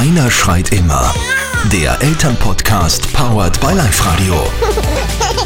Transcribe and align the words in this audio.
Einer 0.00 0.30
schreit 0.30 0.72
immer. 0.72 1.12
Der 1.70 2.00
Elternpodcast 2.00 3.12
powered 3.12 3.60
by 3.60 3.74
Live 3.74 4.02
Radio. 4.06 4.50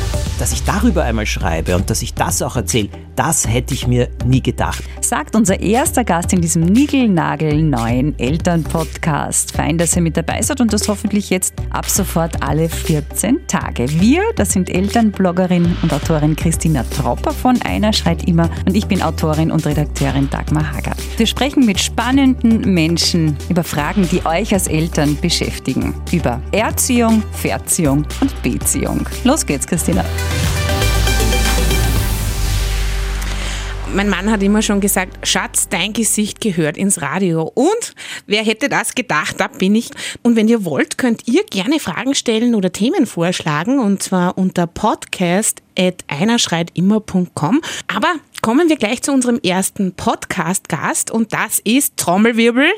Dass 0.38 0.52
ich 0.52 0.64
darüber 0.64 1.04
einmal 1.04 1.26
schreibe 1.26 1.76
und 1.76 1.90
dass 1.90 2.02
ich 2.02 2.12
das 2.14 2.42
auch 2.42 2.56
erzähle, 2.56 2.88
das 3.14 3.46
hätte 3.46 3.72
ich 3.74 3.86
mir 3.86 4.08
nie 4.24 4.42
gedacht. 4.42 4.82
Sagt 5.00 5.36
unser 5.36 5.60
erster 5.60 6.02
Gast 6.02 6.32
in 6.32 6.40
diesem 6.40 6.64
Nigelnagel-neuen 6.64 8.18
Elternpodcast. 8.18 9.52
Fein, 9.52 9.78
dass 9.78 9.94
ihr 9.94 10.02
mit 10.02 10.16
dabei 10.16 10.42
seid 10.42 10.60
und 10.60 10.72
das 10.72 10.88
hoffentlich 10.88 11.30
jetzt 11.30 11.54
ab 11.70 11.88
sofort 11.88 12.42
alle 12.42 12.68
14 12.68 13.46
Tage. 13.46 13.88
Wir, 14.00 14.22
das 14.34 14.52
sind 14.52 14.68
Elternbloggerin 14.70 15.76
und 15.82 15.92
Autorin 15.92 16.34
Christina 16.34 16.84
Tropper 16.84 17.32
von 17.32 17.60
Einer 17.62 17.92
schreit 17.92 18.26
immer 18.26 18.50
und 18.66 18.76
ich 18.76 18.86
bin 18.86 19.02
Autorin 19.02 19.52
und 19.52 19.64
Redakteurin 19.64 20.28
Dagmar 20.30 20.72
Hager. 20.72 20.94
Wir 21.16 21.26
sprechen 21.26 21.64
mit 21.64 21.80
spannenden 21.80 22.74
Menschen 22.74 23.36
über 23.48 23.62
Fragen, 23.62 24.08
die 24.10 24.26
euch 24.26 24.52
als 24.52 24.66
Eltern 24.66 25.16
beschäftigen. 25.20 25.94
Über 26.10 26.42
Erziehung, 26.50 27.22
Verziehung 27.32 28.04
und 28.20 28.42
Beziehung. 28.42 29.06
Los 29.22 29.46
geht's, 29.46 29.66
Christina. 29.66 30.04
Mein 33.94 34.08
Mann 34.08 34.30
hat 34.30 34.42
immer 34.42 34.60
schon 34.60 34.80
gesagt, 34.80 35.24
Schatz, 35.26 35.68
dein 35.68 35.92
Gesicht 35.92 36.40
gehört 36.40 36.76
ins 36.76 37.00
Radio. 37.00 37.42
Und 37.54 37.94
wer 38.26 38.44
hätte 38.44 38.68
das 38.68 38.94
gedacht? 38.94 39.36
Da 39.38 39.46
bin 39.48 39.76
ich. 39.76 39.90
Und 40.22 40.36
wenn 40.36 40.48
ihr 40.48 40.64
wollt, 40.64 40.96
könnt 40.98 41.26
ihr 41.28 41.44
gerne 41.44 41.80
Fragen 41.80 42.14
stellen 42.14 42.54
oder 42.54 42.70
Themen 42.72 43.06
vorschlagen. 43.06 43.78
Und 43.78 44.02
zwar 44.02 44.36
unter 44.36 44.66
podcast.einerschreitimmer.com. 44.66 47.60
Aber 47.86 48.12
kommen 48.42 48.68
wir 48.68 48.76
gleich 48.76 49.00
zu 49.02 49.12
unserem 49.12 49.40
ersten 49.42 49.94
Podcast-Gast. 49.94 51.10
Und 51.10 51.32
das 51.32 51.60
ist 51.60 51.96
Trommelwirbel 51.96 52.68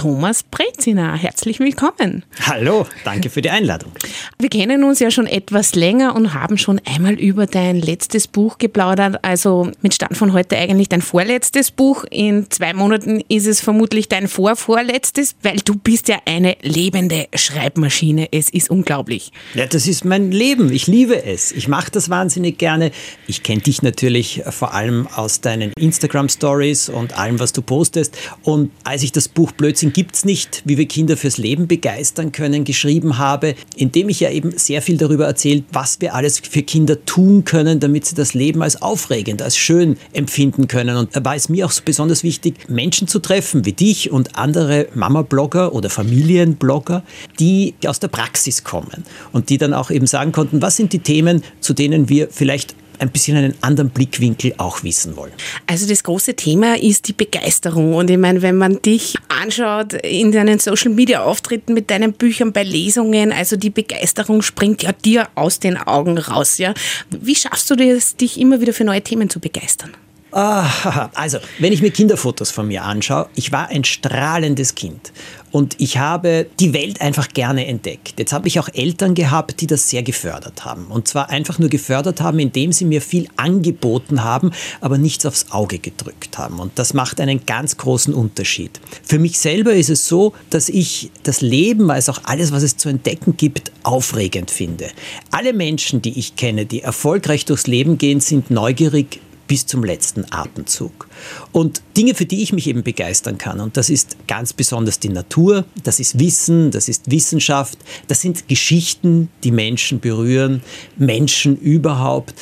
Thomas 0.00 0.44
Brezina. 0.44 1.14
Herzlich 1.14 1.60
willkommen. 1.60 2.24
Hallo, 2.46 2.86
danke 3.04 3.28
für 3.28 3.42
die 3.42 3.50
Einladung. 3.50 3.92
Wir 4.38 4.48
kennen 4.48 4.82
uns 4.82 4.98
ja 4.98 5.10
schon 5.10 5.26
etwas 5.26 5.74
länger 5.74 6.16
und 6.16 6.32
haben 6.32 6.56
schon 6.56 6.80
einmal 6.86 7.12
über 7.12 7.44
dein 7.44 7.78
letztes 7.78 8.26
Buch 8.26 8.56
geplaudert. 8.56 9.22
Also 9.22 9.70
mit 9.82 9.92
Stand 9.92 10.16
von 10.16 10.32
heute 10.32 10.56
eigentlich 10.56 10.88
dein 10.88 11.02
vorletztes 11.02 11.70
Buch. 11.70 12.06
In 12.10 12.50
zwei 12.50 12.72
Monaten 12.72 13.22
ist 13.28 13.46
es 13.46 13.60
vermutlich 13.60 14.08
dein 14.08 14.26
vorvorletztes, 14.26 15.34
weil 15.42 15.58
du 15.58 15.74
bist 15.74 16.08
ja 16.08 16.16
eine 16.24 16.56
lebende 16.62 17.26
Schreibmaschine. 17.34 18.28
Es 18.32 18.48
ist 18.48 18.70
unglaublich. 18.70 19.32
Ja, 19.52 19.66
das 19.66 19.86
ist 19.86 20.06
mein 20.06 20.32
Leben. 20.32 20.72
Ich 20.72 20.86
liebe 20.86 21.22
es. 21.26 21.52
Ich 21.52 21.68
mache 21.68 21.90
das 21.90 22.08
wahnsinnig 22.08 22.56
gerne. 22.56 22.90
Ich 23.26 23.42
kenne 23.42 23.60
dich 23.60 23.82
natürlich 23.82 24.44
vor 24.48 24.72
allem 24.72 25.08
aus 25.08 25.42
deinen 25.42 25.74
Instagram-Stories 25.78 26.88
und 26.88 27.18
allem, 27.18 27.38
was 27.38 27.52
du 27.52 27.60
postest. 27.60 28.16
Und 28.44 28.70
als 28.82 29.02
ich 29.02 29.12
das 29.12 29.28
Buch 29.28 29.52
Blödsinn 29.52 29.89
gibt 29.92 30.14
es 30.14 30.24
nicht, 30.24 30.62
wie 30.64 30.78
wir 30.78 30.86
Kinder 30.86 31.16
fürs 31.16 31.38
Leben 31.38 31.66
begeistern 31.66 32.32
können, 32.32 32.64
geschrieben 32.64 33.18
habe, 33.18 33.54
indem 33.76 34.08
ich 34.08 34.20
ja 34.20 34.30
eben 34.30 34.56
sehr 34.56 34.82
viel 34.82 34.96
darüber 34.96 35.26
erzählt, 35.26 35.64
was 35.72 36.00
wir 36.00 36.14
alles 36.14 36.38
für 36.38 36.62
Kinder 36.62 37.04
tun 37.04 37.44
können, 37.44 37.80
damit 37.80 38.06
sie 38.06 38.14
das 38.14 38.34
Leben 38.34 38.62
als 38.62 38.80
aufregend, 38.80 39.42
als 39.42 39.56
schön 39.56 39.96
empfinden 40.12 40.68
können. 40.68 40.96
Und 40.96 41.14
da 41.14 41.24
war 41.24 41.34
es 41.34 41.48
mir 41.48 41.66
auch 41.66 41.70
so 41.70 41.82
besonders 41.84 42.22
wichtig, 42.22 42.68
Menschen 42.68 43.08
zu 43.08 43.18
treffen, 43.18 43.64
wie 43.64 43.72
dich 43.72 44.10
und 44.10 44.36
andere 44.36 44.88
Mama-Blogger 44.94 45.74
oder 45.74 45.90
Familienblogger, 45.90 47.02
die 47.38 47.74
aus 47.86 48.00
der 48.00 48.08
Praxis 48.08 48.64
kommen 48.64 49.04
und 49.32 49.50
die 49.50 49.58
dann 49.58 49.74
auch 49.74 49.90
eben 49.90 50.06
sagen 50.06 50.32
konnten, 50.32 50.62
was 50.62 50.76
sind 50.76 50.92
die 50.92 51.00
Themen, 51.00 51.42
zu 51.60 51.74
denen 51.74 52.08
wir 52.08 52.28
vielleicht 52.30 52.74
ein 53.00 53.10
bisschen 53.10 53.36
einen 53.36 53.54
anderen 53.62 53.90
Blickwinkel 53.90 54.54
auch 54.58 54.82
wissen 54.82 55.16
wollen. 55.16 55.32
Also 55.66 55.88
das 55.88 56.02
große 56.02 56.34
Thema 56.34 56.78
ist 56.78 57.08
die 57.08 57.12
Begeisterung. 57.12 57.94
Und 57.94 58.10
ich 58.10 58.18
meine, 58.18 58.42
wenn 58.42 58.56
man 58.56 58.80
dich 58.82 59.14
anschaut 59.40 59.94
in 59.94 60.32
deinen 60.32 60.58
Social 60.58 60.92
Media 60.92 61.22
Auftritten 61.22 61.74
mit 61.74 61.90
deinen 61.90 62.12
Büchern 62.12 62.52
bei 62.52 62.62
Lesungen, 62.62 63.32
also 63.32 63.56
die 63.56 63.70
Begeisterung 63.70 64.42
springt 64.42 64.82
ja 64.82 64.92
dir 64.92 65.28
aus 65.34 65.60
den 65.60 65.76
Augen 65.76 66.18
raus. 66.18 66.58
Ja? 66.58 66.74
Wie 67.10 67.34
schaffst 67.34 67.70
du 67.70 67.76
das, 67.76 68.16
dich 68.16 68.38
immer 68.38 68.60
wieder 68.60 68.72
für 68.72 68.84
neue 68.84 69.02
Themen 69.02 69.30
zu 69.30 69.40
begeistern? 69.40 69.90
Ah, 70.32 71.10
also, 71.14 71.38
wenn 71.58 71.72
ich 71.72 71.82
mir 71.82 71.90
Kinderfotos 71.90 72.50
von 72.50 72.68
mir 72.68 72.84
anschaue, 72.84 73.28
ich 73.34 73.52
war 73.52 73.68
ein 73.68 73.84
strahlendes 73.84 74.74
Kind 74.74 75.12
und 75.50 75.74
ich 75.78 75.98
habe 75.98 76.46
die 76.60 76.72
Welt 76.72 77.00
einfach 77.00 77.28
gerne 77.28 77.66
entdeckt. 77.66 78.14
Jetzt 78.18 78.32
habe 78.32 78.46
ich 78.46 78.60
auch 78.60 78.68
Eltern 78.72 79.14
gehabt, 79.14 79.60
die 79.60 79.66
das 79.66 79.90
sehr 79.90 80.02
gefördert 80.02 80.64
haben. 80.64 80.86
Und 80.86 81.08
zwar 81.08 81.30
einfach 81.30 81.58
nur 81.58 81.68
gefördert 81.68 82.20
haben, 82.20 82.38
indem 82.38 82.70
sie 82.70 82.84
mir 82.84 83.02
viel 83.02 83.26
angeboten 83.36 84.22
haben, 84.22 84.52
aber 84.80 84.98
nichts 84.98 85.26
aufs 85.26 85.46
Auge 85.50 85.78
gedrückt 85.78 86.38
haben. 86.38 86.60
Und 86.60 86.78
das 86.78 86.94
macht 86.94 87.20
einen 87.20 87.46
ganz 87.46 87.76
großen 87.76 88.14
Unterschied. 88.14 88.80
Für 89.02 89.18
mich 89.18 89.38
selber 89.38 89.72
ist 89.72 89.90
es 89.90 90.06
so, 90.06 90.32
dass 90.50 90.68
ich 90.68 91.10
das 91.24 91.40
Leben, 91.40 91.90
als 91.90 92.08
auch 92.08 92.20
alles, 92.24 92.52
was 92.52 92.62
es 92.62 92.76
zu 92.76 92.88
entdecken 92.88 93.36
gibt, 93.36 93.72
aufregend 93.82 94.52
finde. 94.52 94.88
Alle 95.32 95.52
Menschen, 95.52 96.02
die 96.02 96.16
ich 96.18 96.36
kenne, 96.36 96.66
die 96.66 96.82
erfolgreich 96.82 97.44
durchs 97.44 97.66
Leben 97.66 97.98
gehen, 97.98 98.20
sind 98.20 98.50
neugierig, 98.50 99.20
bis 99.50 99.66
zum 99.66 99.82
letzten 99.82 100.24
Atemzug. 100.30 101.08
Und 101.50 101.82
Dinge, 101.96 102.14
für 102.14 102.24
die 102.24 102.40
ich 102.40 102.52
mich 102.52 102.68
eben 102.68 102.84
begeistern 102.84 103.36
kann, 103.36 103.58
und 103.58 103.76
das 103.76 103.90
ist 103.90 104.16
ganz 104.28 104.52
besonders 104.52 105.00
die 105.00 105.08
Natur, 105.08 105.64
das 105.82 105.98
ist 105.98 106.20
Wissen, 106.20 106.70
das 106.70 106.88
ist 106.88 107.10
Wissenschaft, 107.10 107.76
das 108.06 108.20
sind 108.20 108.46
Geschichten, 108.46 109.28
die 109.42 109.50
Menschen 109.50 109.98
berühren, 109.98 110.62
Menschen 110.96 111.56
überhaupt, 111.56 112.32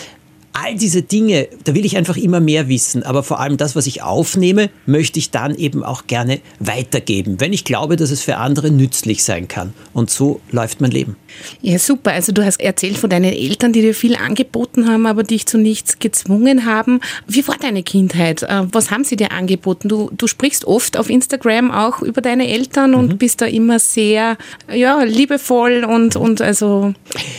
all 0.52 0.74
diese 0.74 1.00
Dinge, 1.00 1.48
da 1.64 1.74
will 1.74 1.86
ich 1.86 1.96
einfach 1.96 2.18
immer 2.18 2.40
mehr 2.40 2.68
wissen. 2.68 3.02
Aber 3.04 3.22
vor 3.22 3.40
allem 3.40 3.56
das, 3.56 3.74
was 3.74 3.86
ich 3.86 4.02
aufnehme, 4.02 4.68
möchte 4.84 5.18
ich 5.18 5.30
dann 5.30 5.54
eben 5.54 5.82
auch 5.82 6.06
gerne 6.06 6.40
weitergeben, 6.58 7.40
wenn 7.40 7.54
ich 7.54 7.64
glaube, 7.64 7.96
dass 7.96 8.10
es 8.10 8.20
für 8.20 8.36
andere 8.36 8.70
nützlich 8.70 9.24
sein 9.24 9.48
kann. 9.48 9.72
Und 9.94 10.10
so 10.10 10.42
läuft 10.50 10.82
mein 10.82 10.90
Leben. 10.90 11.16
Ja, 11.60 11.78
super. 11.78 12.12
Also 12.12 12.32
du 12.32 12.44
hast 12.44 12.60
erzählt 12.60 12.98
von 12.98 13.10
deinen 13.10 13.32
Eltern, 13.32 13.72
die 13.72 13.80
dir 13.80 13.94
viel 13.94 14.16
angeboten 14.16 14.88
haben, 14.88 15.06
aber 15.06 15.22
dich 15.22 15.46
zu 15.46 15.58
nichts 15.58 15.98
gezwungen 15.98 16.64
haben. 16.64 17.00
Wie 17.26 17.46
war 17.46 17.56
deine 17.60 17.82
Kindheit? 17.82 18.42
Äh, 18.42 18.64
was 18.72 18.90
haben 18.90 19.04
sie 19.04 19.16
dir 19.16 19.32
angeboten? 19.32 19.88
Du, 19.88 20.10
du 20.16 20.26
sprichst 20.26 20.64
oft 20.64 20.96
auf 20.96 21.10
Instagram 21.10 21.70
auch 21.70 22.02
über 22.02 22.20
deine 22.20 22.48
Eltern 22.48 22.94
und 22.94 23.12
mhm. 23.12 23.18
bist 23.18 23.40
da 23.40 23.46
immer 23.46 23.78
sehr 23.78 24.36
ja, 24.72 25.02
liebevoll 25.02 25.84
und, 25.84 26.16
und 26.16 26.40
also. 26.40 26.94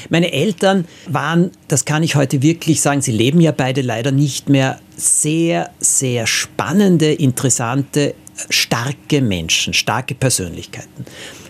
Meine 0.09 0.31
Eltern 0.31 0.85
waren, 1.07 1.51
das 1.67 1.85
kann 1.85 2.03
ich 2.03 2.15
heute 2.15 2.41
wirklich 2.41 2.81
sagen, 2.81 3.01
sie 3.01 3.11
leben 3.11 3.41
ja 3.41 3.51
beide 3.51 3.81
leider 3.81 4.11
nicht 4.11 4.49
mehr, 4.49 4.79
sehr, 4.95 5.69
sehr 5.79 6.27
spannende, 6.27 7.13
interessante, 7.13 8.13
starke 8.49 9.21
Menschen, 9.21 9.73
starke 9.73 10.15
Persönlichkeiten. 10.15 11.05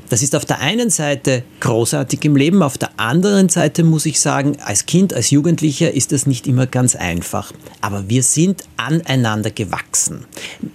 Das 0.09 0.23
ist 0.23 0.35
auf 0.35 0.45
der 0.45 0.59
einen 0.59 0.89
Seite 0.89 1.43
großartig 1.59 2.25
im 2.25 2.35
Leben, 2.35 2.63
auf 2.63 2.79
der 2.79 2.89
anderen 2.99 3.47
Seite 3.47 3.83
muss 3.83 4.07
ich 4.07 4.19
sagen, 4.19 4.57
als 4.63 4.87
Kind, 4.87 5.13
als 5.13 5.29
Jugendlicher 5.29 5.93
ist 5.93 6.11
das 6.11 6.25
nicht 6.25 6.47
immer 6.47 6.65
ganz 6.65 6.95
einfach. 6.95 7.53
Aber 7.81 8.09
wir 8.09 8.23
sind 8.23 8.63
aneinander 8.77 9.51
gewachsen. 9.51 10.25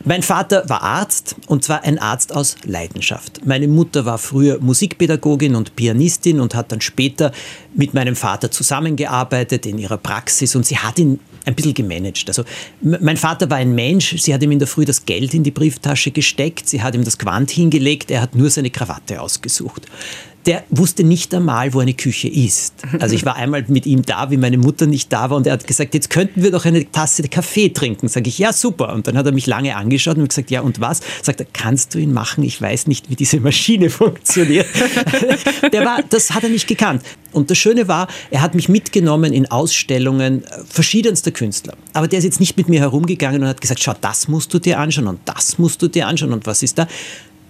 Mein 0.05 0.23
Vater 0.23 0.69
war 0.69 0.83
Arzt 0.83 1.35
und 1.49 1.65
zwar 1.65 1.83
ein 1.83 1.99
Arzt 1.99 2.33
aus 2.35 2.57
Leidenschaft. 2.65 3.45
Meine 3.45 3.67
Mutter 3.67 4.05
war 4.05 4.19
früher 4.19 4.61
Musikpädagogin 4.61 5.57
und 5.57 5.75
Pianistin 5.75 6.39
und 6.39 6.55
hat 6.55 6.71
dann 6.71 6.81
später 6.81 7.33
mit 7.75 7.93
meinem 7.93 8.15
Vater 8.15 8.53
zusammengearbeitet 8.53 9.67
in 9.67 9.79
ihrer 9.79 9.99
Praxis 9.99 10.55
und 10.55 10.65
sie 10.65 10.79
hat 10.79 10.99
ihn 10.99 11.19
ein 11.45 11.55
bisschen 11.55 11.75
gemanagt. 11.75 12.25
Also 12.29 12.45
mein 12.81 13.17
Vater 13.17 13.49
war 13.51 13.59
ein 13.59 13.75
Mensch, 13.75 14.17
sie 14.19 14.33
hat 14.33 14.43
ihm 14.43 14.53
in 14.53 14.59
der 14.59 14.69
Früh 14.69 14.85
das 14.85 15.05
Geld 15.05 15.35
in 15.35 15.43
die 15.43 15.51
Brieftasche 15.51 16.11
gesteckt, 16.11 16.69
sie 16.69 16.83
hat 16.83 16.95
ihm 16.95 17.05
das 17.05 17.19
Quant 17.19 17.51
hingelegt, 17.51 18.11
er 18.11 18.23
hat 18.23 18.35
nur 18.35 18.51
seine 18.51 18.71
Krawatte 18.71 19.21
ausgesucht 19.21 19.87
der 20.47 20.65
wusste 20.71 21.05
nicht 21.05 21.35
einmal, 21.35 21.73
wo 21.73 21.81
eine 21.81 21.95
Küche 21.95 22.29
ist. 22.29 22.75
Also 22.99 23.15
ich 23.15 23.25
war 23.25 23.37
einmal 23.37 23.65
mit 23.69 23.87
ihm 23.87 24.03
da, 24.03 24.31
wie 24.31 24.37
meine 24.37 24.59
Mutter 24.59 24.87
nicht 24.87 25.13
da 25.13 25.31
war 25.31 25.37
und 25.37 25.47
er 25.47 25.55
hat 25.55 25.67
gesagt, 25.67 25.95
jetzt 25.95 26.11
könnten 26.11 26.43
wir 26.43 26.51
doch 26.51 26.65
eine 26.65 26.91
Tasse 26.91 27.23
Kaffee 27.29 27.71
trinken. 27.71 28.09
Sag 28.09 28.27
ich, 28.27 28.39
ja 28.39 28.53
super. 28.53 28.93
Und 28.93 29.07
dann 29.07 29.17
hat 29.17 29.27
er 29.27 29.33
mich 29.33 29.47
lange 29.47 29.77
angeschaut 29.77 30.19
und 30.19 30.29
gesagt, 30.29 30.51
ja 30.51 30.61
und 30.61 30.81
was? 30.81 31.01
Sagt 31.23 31.41
er, 31.41 31.47
kannst 31.53 31.95
du 31.95 31.99
ihn 31.99 32.13
machen? 32.13 32.45
Ich 32.45 32.61
weiß 32.61 32.87
nicht, 32.87 33.09
wie 33.09 33.17
diese 33.17 33.41
Maschine 33.41 33.91
funktioniert. 33.91 34.67
Der 35.73 35.85
war, 35.85 36.01
das 36.09 36.33
hat 36.33 36.43
er 36.43 36.51
nicht 36.51 36.67
gekannt. 36.67 37.03
Und 37.33 37.51
das 37.51 37.59
Schöne 37.59 37.89
war, 37.89 38.09
er 38.31 38.43
hat 38.43 38.55
mich 38.55 38.69
mitgenommen 38.69 39.33
in 39.33 39.51
Ausstellungen 39.51 40.45
verschiedenster 40.69 41.33
Künstler. 41.33 41.75
Aber 41.93 42.07
der 42.07 42.21
ist 42.21 42.25
jetzt 42.25 42.39
nicht 42.39 42.57
mit 42.57 42.69
mir 42.69 42.81
herumgegangen 42.81 43.43
und 43.43 43.49
hat 43.49 43.61
gesagt, 43.61 43.83
schau, 43.83 43.95
das 44.01 44.29
musst 44.29 44.55
du 44.55 44.61
dir 44.61 44.79
anschauen 44.79 45.09
und 45.09 45.21
das 45.25 45.59
musst 45.59 45.83
du 45.83 45.89
dir 45.89 46.07
anschauen 46.07 46.33
und 46.33 46.47
was 46.47 46.63
ist 46.63 46.79
da? 46.79 46.87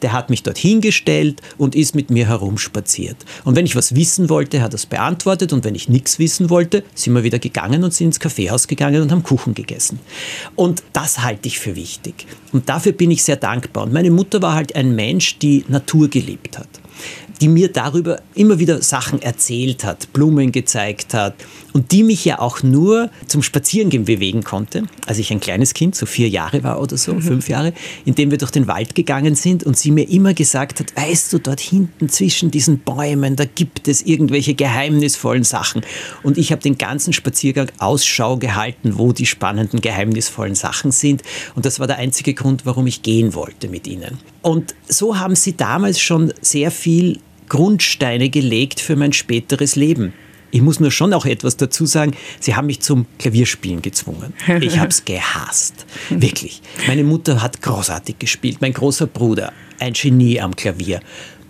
Der 0.05 0.13
hat 0.13 0.29
mich 0.29 0.43
dort 0.43 0.59
hingestellt 0.59 1.41
und 1.57 1.75
ist 1.75 1.95
mit 1.95 2.11
mir 2.11 2.29
herumspaziert. 2.29 3.17
Und 3.43 3.57
wenn 3.57 3.65
ich 3.65 3.75
was 3.75 3.95
wissen 3.95 4.29
wollte, 4.29 4.61
hat 4.61 4.73
er 4.73 4.75
es 4.75 4.85
beantwortet 4.85 5.55
und 5.55 5.65
wenn 5.65 5.75
ich 5.75 5.89
nichts 5.89 6.19
wissen 6.19 6.51
wollte, 6.51 6.85
sind 6.95 7.15
wir 7.15 7.25
wieder 7.25 7.39
gegangen 7.39 7.83
und 7.85 7.95
sind 7.95 8.09
ins 8.09 8.21
Kaffeehaus 8.21 8.69
gegangen 8.69 9.01
und 9.01 9.11
haben 9.11 9.23
Kuchen 9.23 9.55
gegessen. 9.55 9.99
Und 10.57 10.83
das 10.93 11.23
halte 11.23 11.49
ich 11.49 11.59
für 11.59 11.75
wichtig. 11.75 12.27
Und 12.53 12.69
dafür 12.69 12.93
bin 12.93 13.11
ich 13.11 13.25
sehr 13.25 13.37
dankbar. 13.37 13.85
Und 13.85 13.95
meine 13.95 14.11
Mutter 14.11 14.43
war 14.43 14.55
halt 14.55 14.77
ein 14.77 14.95
Mensch, 14.95 15.39
die 15.39 15.65
Natur 15.69 16.09
geliebt 16.09 16.59
hat. 16.59 16.69
Die 17.41 17.49
mir 17.49 17.69
darüber 17.69 18.21
immer 18.35 18.59
wieder 18.59 18.83
Sachen 18.83 19.21
erzählt 19.21 19.85
hat, 19.85 20.13
Blumen 20.13 20.53
gezeigt 20.53 21.15
hat 21.15 21.35
und 21.73 21.93
die 21.93 22.03
mich 22.05 22.25
ja 22.25 22.39
auch 22.39 22.63
nur 22.63 23.11
zum 23.27 23.43
Spazierengehen 23.43 24.05
bewegen 24.05 24.45
konnte, 24.45 24.85
als 25.07 25.19
ich 25.19 25.33
ein 25.33 25.41
kleines 25.41 25.75
Kind, 25.75 25.97
so 25.97 26.07
vier 26.07 26.29
Jahre 26.29 26.63
war 26.63 26.81
oder 26.81 26.97
so, 26.97 27.15
mhm. 27.15 27.23
fünf 27.23 27.49
Jahre, 27.49 27.73
in 28.05 28.15
dem 28.15 28.31
wir 28.31 28.39
durch 28.39 28.53
den 28.53 28.69
Wald 28.69 28.95
gegangen 28.95 29.35
sind 29.35 29.65
und 29.65 29.77
sie 29.77 29.91
mir 29.91 30.09
immer 30.09 30.35
gesagt 30.35 30.81
hat, 30.81 30.97
weißt 30.97 31.33
du, 31.33 31.39
dort 31.39 31.61
hinten 31.61 32.09
zwischen 32.09 32.51
diesen 32.51 32.79
Bäumen, 32.79 33.37
da 33.37 33.45
gibt 33.45 33.89
es 33.89 34.03
irgendwelche 34.03 34.55
geheimnisvollen 34.55 35.45
Sachen. 35.45 35.83
Und 36.23 36.39
ich 36.39 36.53
habe 36.53 36.63
den 36.63 36.79
ganzen 36.79 37.13
Spaziergang 37.13 37.71
Ausschau 37.79 38.37
gehalten, 38.37 38.99
wo 38.99 39.13
die 39.13 39.27
spannenden, 39.27 39.81
geheimnisvollen 39.81 40.55
Sachen 40.55 40.93
sind. 40.93 41.23
Und 41.55 41.67
das 41.67 41.81
war 41.81 41.87
der 41.87 41.97
einzige 41.97 42.35
Grund, 42.35 42.65
warum 42.67 42.87
ich 42.87 43.03
gehen 43.03 43.35
wollte 43.35 43.69
mit 43.69 43.87
ihnen. 43.87 44.19
Und 44.45 44.75
so 44.87 45.19
haben 45.19 45.37
sie 45.37 45.57
damals 45.57 45.99
schon 45.99 46.31
sehr 46.43 46.71
viel 46.71 47.19
Grundsteine 47.49 48.29
gelegt 48.29 48.79
für 48.79 48.95
mein 48.95 49.15
späteres 49.15 49.75
Leben. 49.75 50.13
Ich 50.51 50.61
muss 50.61 50.81
nur 50.81 50.91
schon 50.91 51.15
auch 51.15 51.25
etwas 51.25 51.57
dazu 51.57 51.87
sagen. 51.87 52.13
Sie 52.41 52.55
haben 52.55 52.67
mich 52.67 52.81
zum 52.81 53.07
Klavierspielen 53.19 53.81
gezwungen. 53.81 54.35
Ich 54.61 54.79
habe 54.79 54.91
es 54.91 55.03
gehasst. 55.07 55.87
Wirklich. 56.11 56.61
Meine 56.87 57.05
Mutter 57.05 57.41
hat 57.41 57.63
großartig 57.63 58.19
gespielt. 58.19 58.59
Mein 58.61 58.75
großer 58.75 59.07
Bruder, 59.07 59.51
ein 59.81 59.95
Genie 59.95 60.39
am 60.43 60.55
Klavier. 60.55 61.01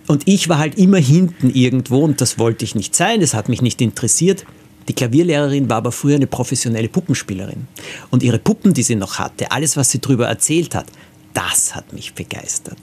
Und 0.07 0.25
ich 0.25 0.47
war 0.47 0.59
halt 0.59 0.77
immer 0.77 0.97
hinten 0.97 1.49
irgendwo 1.49 1.99
und 1.99 2.21
das 2.21 2.39
wollte 2.39 2.63
ich 2.63 2.75
nicht 2.75 2.95
sein. 2.95 3.19
Das 3.19 3.33
hat 3.33 3.49
mich 3.49 3.61
nicht 3.61 3.81
interessiert. 3.81 4.45
Die 4.87 4.93
Klavierlehrerin 4.93 5.67
war 5.67 5.77
aber 5.77 5.91
früher 5.91 6.15
eine 6.15 6.27
professionelle 6.27 6.87
Puppenspielerin. 6.87 7.67
Und 8.09 8.23
ihre 8.23 8.39
Puppen, 8.39 8.73
die 8.73 8.83
sie 8.83 8.95
noch 8.95 9.19
hatte, 9.19 9.51
alles, 9.51 9.75
was 9.75 9.91
sie 9.91 9.99
darüber 9.99 10.27
erzählt 10.27 10.73
hat, 10.75 10.85
das 11.35 11.75
hat 11.75 11.93
mich 11.93 12.15
begeistert. 12.15 12.79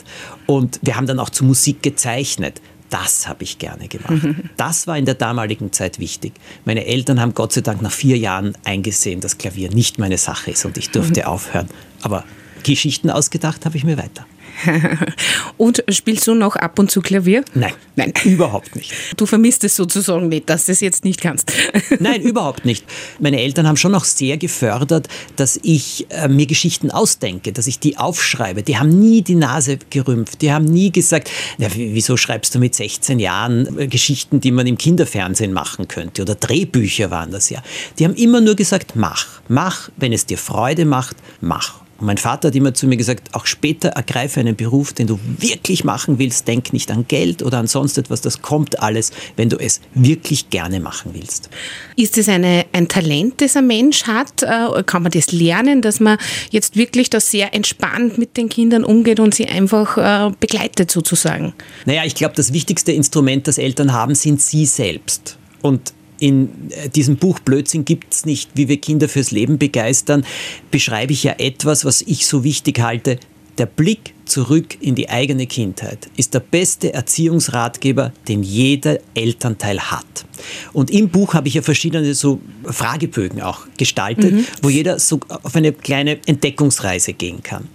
Und 0.47 0.79
wir 0.83 0.97
haben 0.97 1.07
dann 1.07 1.19
auch 1.19 1.31
zu 1.31 1.45
Musik 1.45 1.83
gezeichnet 1.83 2.61
das 2.93 3.27
habe 3.27 3.43
ich 3.43 3.59
gerne 3.59 3.89
gemacht. 3.89 4.37
Das 4.59 4.87
war 4.87 4.99
in 4.99 5.07
der 5.07 5.15
damaligen 5.15 5.73
Zeit 5.73 5.99
wichtig. 5.99 6.35
Meine 6.67 6.85
Eltern 6.85 7.21
haben 7.21 7.33
Gott 7.33 7.53
sei 7.53 7.63
Dank 7.63 7.81
nach 7.81 7.91
vier 7.91 8.19
Jahren 8.19 8.53
eingesehen, 8.65 9.21
dass 9.21 9.39
Klavier 9.39 9.71
nicht 9.71 9.99
meine 9.99 10.19
Sache 10.19 10.51
ist 10.51 10.67
und 10.67 10.77
ich 10.77 10.91
durfte 10.91 11.27
aufhören. 11.27 11.69
Aber 12.03 12.25
Geschichten 12.63 13.09
ausgedacht 13.09 13.65
habe 13.65 13.79
ich 13.79 13.85
mir 13.85 13.97
weiter. 13.97 14.27
und 15.57 15.85
spielst 15.89 16.27
du 16.27 16.35
noch 16.35 16.57
ab 16.57 16.79
und 16.79 16.91
zu 16.91 17.01
Klavier? 17.01 17.45
Nein, 17.55 17.73
nein, 17.97 18.13
überhaupt 18.25 18.77
nicht. 18.77 18.93
Du 19.17 19.27
vermisst 19.27 19.65
es 19.65 19.77
sozusagen 19.77 20.29
nicht, 20.29 20.49
dass 20.49 20.67
du 20.67 20.73
es 20.73 20.81
jetzt 20.81 21.05
nicht 21.05 21.21
kannst. 21.21 21.53
nein, 21.99 22.23
überhaupt 22.23 22.65
nicht. 22.65 22.85
Meine 23.19 23.41
Eltern 23.41 23.67
haben 23.67 23.77
schon 23.77 23.95
auch 23.95 24.05
sehr 24.05 24.37
gefördert, 24.37 25.09
dass 25.37 25.59
ich 25.63 26.07
äh, 26.11 26.29
mir 26.29 26.47
Geschichten 26.47 26.91
ausdenke, 26.91 27.53
dass 27.53 27.67
ich 27.67 27.79
die 27.79 27.99
aufschreibe. 27.99 28.63
Die 28.63 28.79
haben 28.79 28.99
nie 28.99 29.23
die 29.23 29.35
Nase 29.35 29.79
gerümpft. 29.91 30.43
Die 30.43 30.53
haben 30.53 30.65
nie 30.65 30.93
gesagt, 30.93 31.31
ja, 31.59 31.69
wieso 31.75 32.17
schreibst 32.17 32.55
du 32.55 32.59
mit 32.59 32.75
16 32.75 33.19
Jahren 33.19 33.79
äh, 33.79 33.87
Geschichten, 33.87 34.41
die 34.41 34.51
man 34.51 34.67
im 34.67 34.79
Kinderfernsehen 34.79 35.53
machen 35.53 35.89
könnte? 35.89 36.23
Oder 36.23 36.35
Drehbücher 36.35 37.11
waren 37.11 37.31
das 37.31 37.51
ja. 37.51 37.63
Die 37.99 38.05
haben 38.05 38.15
immer 38.15 38.41
nur 38.41 38.55
gesagt, 38.55 38.97
mach, 38.97 39.27
mach, 39.49 39.91
wenn 39.97 40.13
es 40.13 40.27
dir 40.27 40.39
Freude 40.39 40.85
macht, 40.85 41.17
mach. 41.41 41.82
Mein 42.03 42.19
Vater 42.19 42.49
hat 42.49 42.57
immer 42.57 42.75
zu 42.75 42.89
mir 42.89 42.97
gesagt, 42.97 43.35
auch 43.35 43.47
später 43.47 43.91
ergreife 43.91 44.41
einen 44.41 44.57
Beruf, 44.57 44.93
den 44.93 45.07
du 45.07 45.21
wirklich 45.39 45.85
machen 45.85 46.19
willst. 46.19 46.49
Denk 46.49 46.73
nicht 46.73 46.91
an 46.91 47.07
Geld 47.07 47.43
oder 47.43 47.59
an 47.59 47.69
sonst 47.69 47.97
etwas. 47.97 48.21
Das 48.21 48.43
kommt 48.43 48.81
alles, 48.81 49.13
wenn 49.37 49.49
du 49.49 49.57
es 49.57 49.81
wirklich 49.95 50.51
gerne 50.51 50.81
machen 50.81 51.13
willst. 51.15 51.49
Ist 51.97 52.19
es 52.19 52.29
eine, 52.29 52.67
ein 52.73 52.89
Talent, 52.89 53.41
das 53.41 53.57
ein 53.57 53.69
Mensch 53.69 54.05
hat? 54.05 54.43
Äh, 54.43 54.83
kann 54.85 55.05
man 55.05 55.13
das 55.13 55.31
lernen, 55.31 55.81
dass 55.81 56.01
man 56.01 56.19
jetzt 56.51 56.77
wirklich 56.77 57.09
da 57.09 57.21
sehr 57.21 57.55
entspannt 57.55 58.19
mit 58.19 58.37
den 58.37 58.49
Kindern 58.49 58.85
umgeht 58.85 59.21
und 59.21 59.33
sie 59.35 59.47
einfach 59.47 59.97
äh, 59.97 60.33
begleitet 60.41 60.91
sozusagen? 60.91 61.55
Naja, 61.87 62.03
ich 62.05 62.17
glaube, 62.17 62.35
das 62.35 62.53
wichtigste 62.53 62.91
Instrument, 62.91 63.47
das 63.47 63.59
Eltern 63.59 63.93
haben, 63.93 64.17
sind 64.17 64.41
sie 64.43 64.67
selbst. 64.67 65.39
Und 65.61 65.93
in 66.23 66.71
äh, 66.71 66.89
diesem 66.89 67.17
Buch 67.17 67.41
Blödsinn 67.41 67.85
gibt 67.85 68.15
es 68.15 68.25
nicht, 68.25 68.51
wie 68.55 68.69
wir 68.69 68.77
Kinder 68.77 69.09
fürs 69.09 69.33
Leben 69.33 69.59
begeistern, 69.59 70.25
beschreibe 70.71 71.13
ich 71.13 71.25
ja 71.25 71.35
etwas, 71.39 71.85
was 71.85 72.01
ich 72.01 72.27
so 72.27 72.45
wichtig 72.45 72.79
halte. 72.79 73.19
Der 73.59 73.67
Blick 73.67 74.15
zurück 74.25 74.79
in 74.81 74.95
die 74.95 75.11
eigene 75.11 75.47
Kindheit 75.47 76.09
ist 76.17 76.33
der 76.33 76.41
beste 76.41 76.95
Erziehungsratgeber, 76.95 78.13
den 78.29 78.43
jeder 78.43 79.01
Elternteil 79.15 79.81
hat. 79.81 80.25
Und 80.73 80.91
im 80.91 81.09
Buch 81.09 81.35
habe 81.35 81.49
ich 81.49 81.55
ja 81.55 81.63
verschiedene 81.63 82.15
so 82.15 82.41
Fragebögen 82.65 83.43
auch 83.43 83.67
gestaltet, 83.77 84.33
mhm. 84.33 84.47
wo 84.63 84.71
jeder 84.71 85.01
so 85.01 85.21
auf 85.29 85.55
eine 85.57 85.73
kleine 85.73 86.19
Entdeckungsreise 86.25 87.13
gehen 87.13 87.43
kann. 87.43 87.69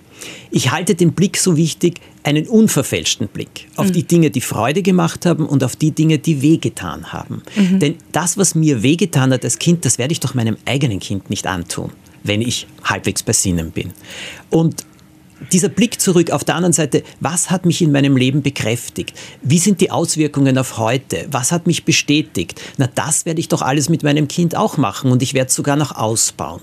Ich 0.52 0.72
halte 0.72 0.96
den 0.96 1.14
Blick 1.14 1.38
so 1.38 1.58
wichtig, 1.58 2.02
einen 2.24 2.48
unverfälschten 2.48 3.28
Blick 3.28 3.68
auf 3.76 3.88
mhm. 3.88 3.94
die 3.94 4.04
Dinge, 4.04 4.32
die 4.32 4.42
Freude 4.42 4.82
gemacht 4.82 5.26
haben 5.26 5.46
und 5.46 5.64
auf 5.64 5.76
die 5.76 5.92
Dinge, 5.92 6.18
die 6.18 6.42
wehgetan 6.42 7.14
haben. 7.14 7.42
Mhm. 7.56 7.80
Denn 7.80 7.96
das, 8.12 8.38
was 8.38 8.56
mir 8.56 8.84
wehgetan 8.84 9.32
hat 9.32 9.44
als 9.44 9.60
Kind, 9.60 9.86
das 9.86 9.98
werde 9.98 10.12
ich 10.12 10.20
doch 10.20 10.34
meinem 10.34 10.58
eigenen 10.66 11.00
Kind 11.00 11.30
nicht 11.30 11.48
antun, 11.48 11.92
wenn 12.24 12.42
ich 12.42 12.68
halbwegs 12.84 13.24
bei 13.24 13.34
Sinnen 13.34 13.72
bin. 13.72 13.92
Und 14.50 14.86
dieser 15.52 15.70
Blick 15.70 16.02
zurück 16.02 16.32
auf 16.32 16.44
der 16.44 16.56
anderen 16.56 16.74
Seite, 16.74 17.04
was 17.20 17.50
hat 17.50 17.66
mich 17.66 17.82
in 17.82 17.92
meinem 17.92 18.18
Leben 18.18 18.42
bekräftigt? 18.42 19.14
Wie 19.42 19.60
sind 19.60 19.82
die 19.82 19.92
Auswirkungen 19.92 20.58
auf 20.58 20.78
heute? 20.78 21.28
Was 21.32 21.52
hat 21.52 21.68
mich 21.68 21.86
bestätigt? 21.86 22.62
Na, 22.78 22.88
das 22.94 23.26
werde 23.26 23.40
ich 23.40 23.48
doch 23.48 23.62
alles 23.62 23.90
mit 23.90 24.04
meinem 24.04 24.28
Kind 24.28 24.56
auch 24.56 24.78
machen 24.78 25.12
und 25.12 25.22
ich 25.22 25.34
werde 25.34 25.50
es 25.50 25.56
sogar 25.56 25.76
noch 25.76 25.96
ausbauen. 25.96 26.62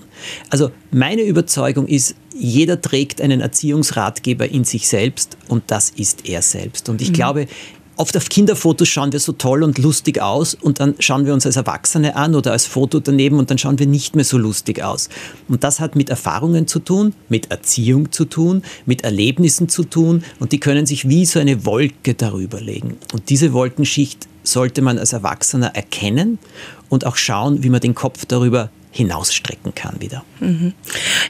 Also 0.49 0.71
meine 0.91 1.21
Überzeugung 1.21 1.87
ist, 1.87 2.15
jeder 2.37 2.81
trägt 2.81 3.21
einen 3.21 3.41
Erziehungsratgeber 3.41 4.47
in 4.49 4.65
sich 4.65 4.87
selbst 4.87 5.37
und 5.47 5.63
das 5.67 5.89
ist 5.89 6.27
er 6.27 6.41
selbst. 6.41 6.89
Und 6.89 7.01
ich 7.01 7.09
mhm. 7.09 7.13
glaube, 7.13 7.47
Oft 7.97 8.17
auf 8.17 8.27
Kinderfotos 8.27 8.89
schauen 8.89 9.13
wir 9.13 9.21
so 9.21 9.31
toll 9.31 9.63
und 9.63 9.77
lustig 9.77 10.21
aus 10.21 10.53
und 10.53 10.81
dann 10.81 10.95
schauen 10.99 11.25
wir 11.25 11.33
uns 11.33 11.45
als 11.45 11.55
Erwachsene 11.55 12.17
an 12.17 12.35
oder 12.35 12.51
als 12.51 12.65
Foto 12.65 12.99
daneben 12.99 13.39
und 13.39 13.49
dann 13.49 13.57
schauen 13.57 13.79
wir 13.79 13.87
nicht 13.87 14.17
mehr 14.17 14.25
so 14.25 14.37
lustig 14.37 14.83
aus. 14.83 15.07
Und 15.47 15.63
das 15.63 15.79
hat 15.79 15.95
mit 15.95 16.09
Erfahrungen 16.09 16.67
zu 16.67 16.79
tun, 16.79 17.13
mit 17.29 17.51
Erziehung 17.51 18.11
zu 18.11 18.25
tun, 18.25 18.63
mit 18.85 19.05
Erlebnissen 19.05 19.69
zu 19.69 19.85
tun 19.85 20.25
und 20.39 20.51
die 20.51 20.59
können 20.59 20.85
sich 20.85 21.07
wie 21.07 21.25
so 21.25 21.39
eine 21.39 21.65
Wolke 21.65 22.15
darüber 22.15 22.59
legen. 22.59 22.97
Und 23.13 23.29
diese 23.29 23.53
Wolkenschicht 23.53 24.27
sollte 24.43 24.81
man 24.81 24.99
als 24.99 25.13
Erwachsener 25.13 25.73
erkennen 25.73 26.37
und 26.89 27.05
auch 27.05 27.15
schauen, 27.15 27.63
wie 27.63 27.69
man 27.69 27.79
den 27.79 27.95
Kopf 27.95 28.25
darüber 28.25 28.69
hinausstrecken 28.95 29.75
kann 29.75 29.99
wieder. 29.99 30.23
Mhm. 30.39 30.73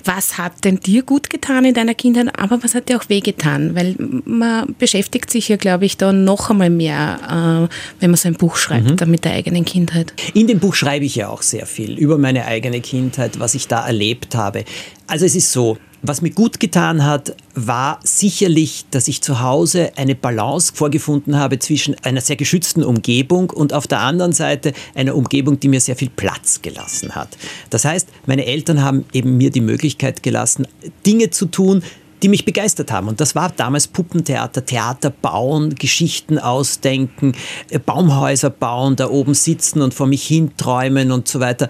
Was 0.04 0.38
hat 0.38 0.64
denn 0.64 0.80
dir 0.80 1.02
gut 1.02 1.32
getan 1.32 1.66
in 1.66 1.74
deiner 1.74 1.96
Kindheit, 1.96 2.38
aber 2.38 2.64
was 2.64 2.76
hat 2.76 2.90
dir 2.90 2.98
auch 2.98 3.10
wehgetan? 3.10 3.74
Weil 3.74 3.96
man 3.98 4.76
beschäftigt 4.78 5.32
sich 5.32 5.50
ja, 5.50 5.58
glaube 5.58 5.86
ich, 5.86 5.98
da 5.98 6.14
noch 6.14 6.52
einmal 6.52 6.70
mehr, 6.70 7.68
äh, 7.70 7.76
wenn 8.00 8.12
man 8.12 8.18
so 8.18 8.28
ein 8.28 8.36
Buch 8.36 8.56
schreibt, 8.58 9.02
mhm. 9.02 9.10
mit 9.10 9.26
der 9.26 9.34
eigenen 9.34 9.66
Kindheit. 9.66 10.14
In 10.36 10.46
dem 10.46 10.60
Buch 10.60 10.76
schreibe 10.76 11.06
ich 11.06 11.16
ja 11.16 11.30
auch 11.30 11.42
sehr 11.42 11.66
viel 11.66 11.98
über 11.98 12.20
meine 12.20 12.46
eigene 12.46 12.82
Kindheit, 12.82 13.40
was 13.40 13.56
ich 13.56 13.68
da 13.68 13.86
erlebt 13.88 14.36
habe. 14.36 14.64
Also 15.08 15.26
es 15.26 15.36
ist 15.36 15.52
so, 15.52 15.80
was 16.08 16.22
mir 16.22 16.32
gut 16.32 16.60
getan 16.60 17.06
hat, 17.06 17.36
war 17.54 18.00
sicherlich, 18.04 18.86
dass 18.92 19.08
ich 19.08 19.22
zu 19.22 19.42
Hause 19.42 19.92
eine 19.96 20.16
Balance 20.16 20.74
vorgefunden 20.76 21.38
habe 21.38 21.60
zwischen 21.60 21.96
einer 22.04 22.22
sehr 22.22 22.36
geschützten 22.36 22.84
Umgebung 22.84 23.50
und 23.50 23.74
auf 23.74 23.88
der 23.88 24.00
anderen 24.02 24.34
Seite 24.34 24.74
einer 24.94 25.16
Umgebung, 25.16 25.60
die 25.60 25.68
mir 25.68 25.80
sehr 25.80 25.96
viel 25.96 26.10
Platz 26.10 26.62
gelassen 26.62 27.16
hat. 27.16 27.38
Das 27.70 27.86
heißt, 27.86 28.10
meine 28.26 28.46
Eltern 28.46 28.82
haben 28.82 29.06
eben 29.14 29.38
mir 29.38 29.52
die 29.52 29.62
Möglichkeit 29.62 30.24
gelassen, 30.24 30.68
Dinge 31.06 31.30
zu 31.30 31.46
tun, 31.46 31.84
die 32.24 32.30
mich 32.30 32.46
begeistert 32.46 32.92
haben. 32.92 33.08
Und 33.08 33.20
das 33.20 33.36
war 33.36 33.52
damals 33.52 33.88
Puppentheater, 33.88 34.66
Theater 34.66 35.10
bauen, 35.10 35.76
Geschichten 35.76 36.40
ausdenken, 36.40 37.34
äh, 37.70 37.80
Baumhäuser 37.80 38.50
bauen, 38.50 38.96
da 38.96 39.10
oben 39.10 39.34
sitzen 39.34 39.82
und 39.82 39.94
vor 39.94 40.08
mich 40.08 40.26
hin 40.26 40.52
träumen 40.58 41.12
und 41.12 41.28
so 41.28 41.40
weiter. 41.40 41.70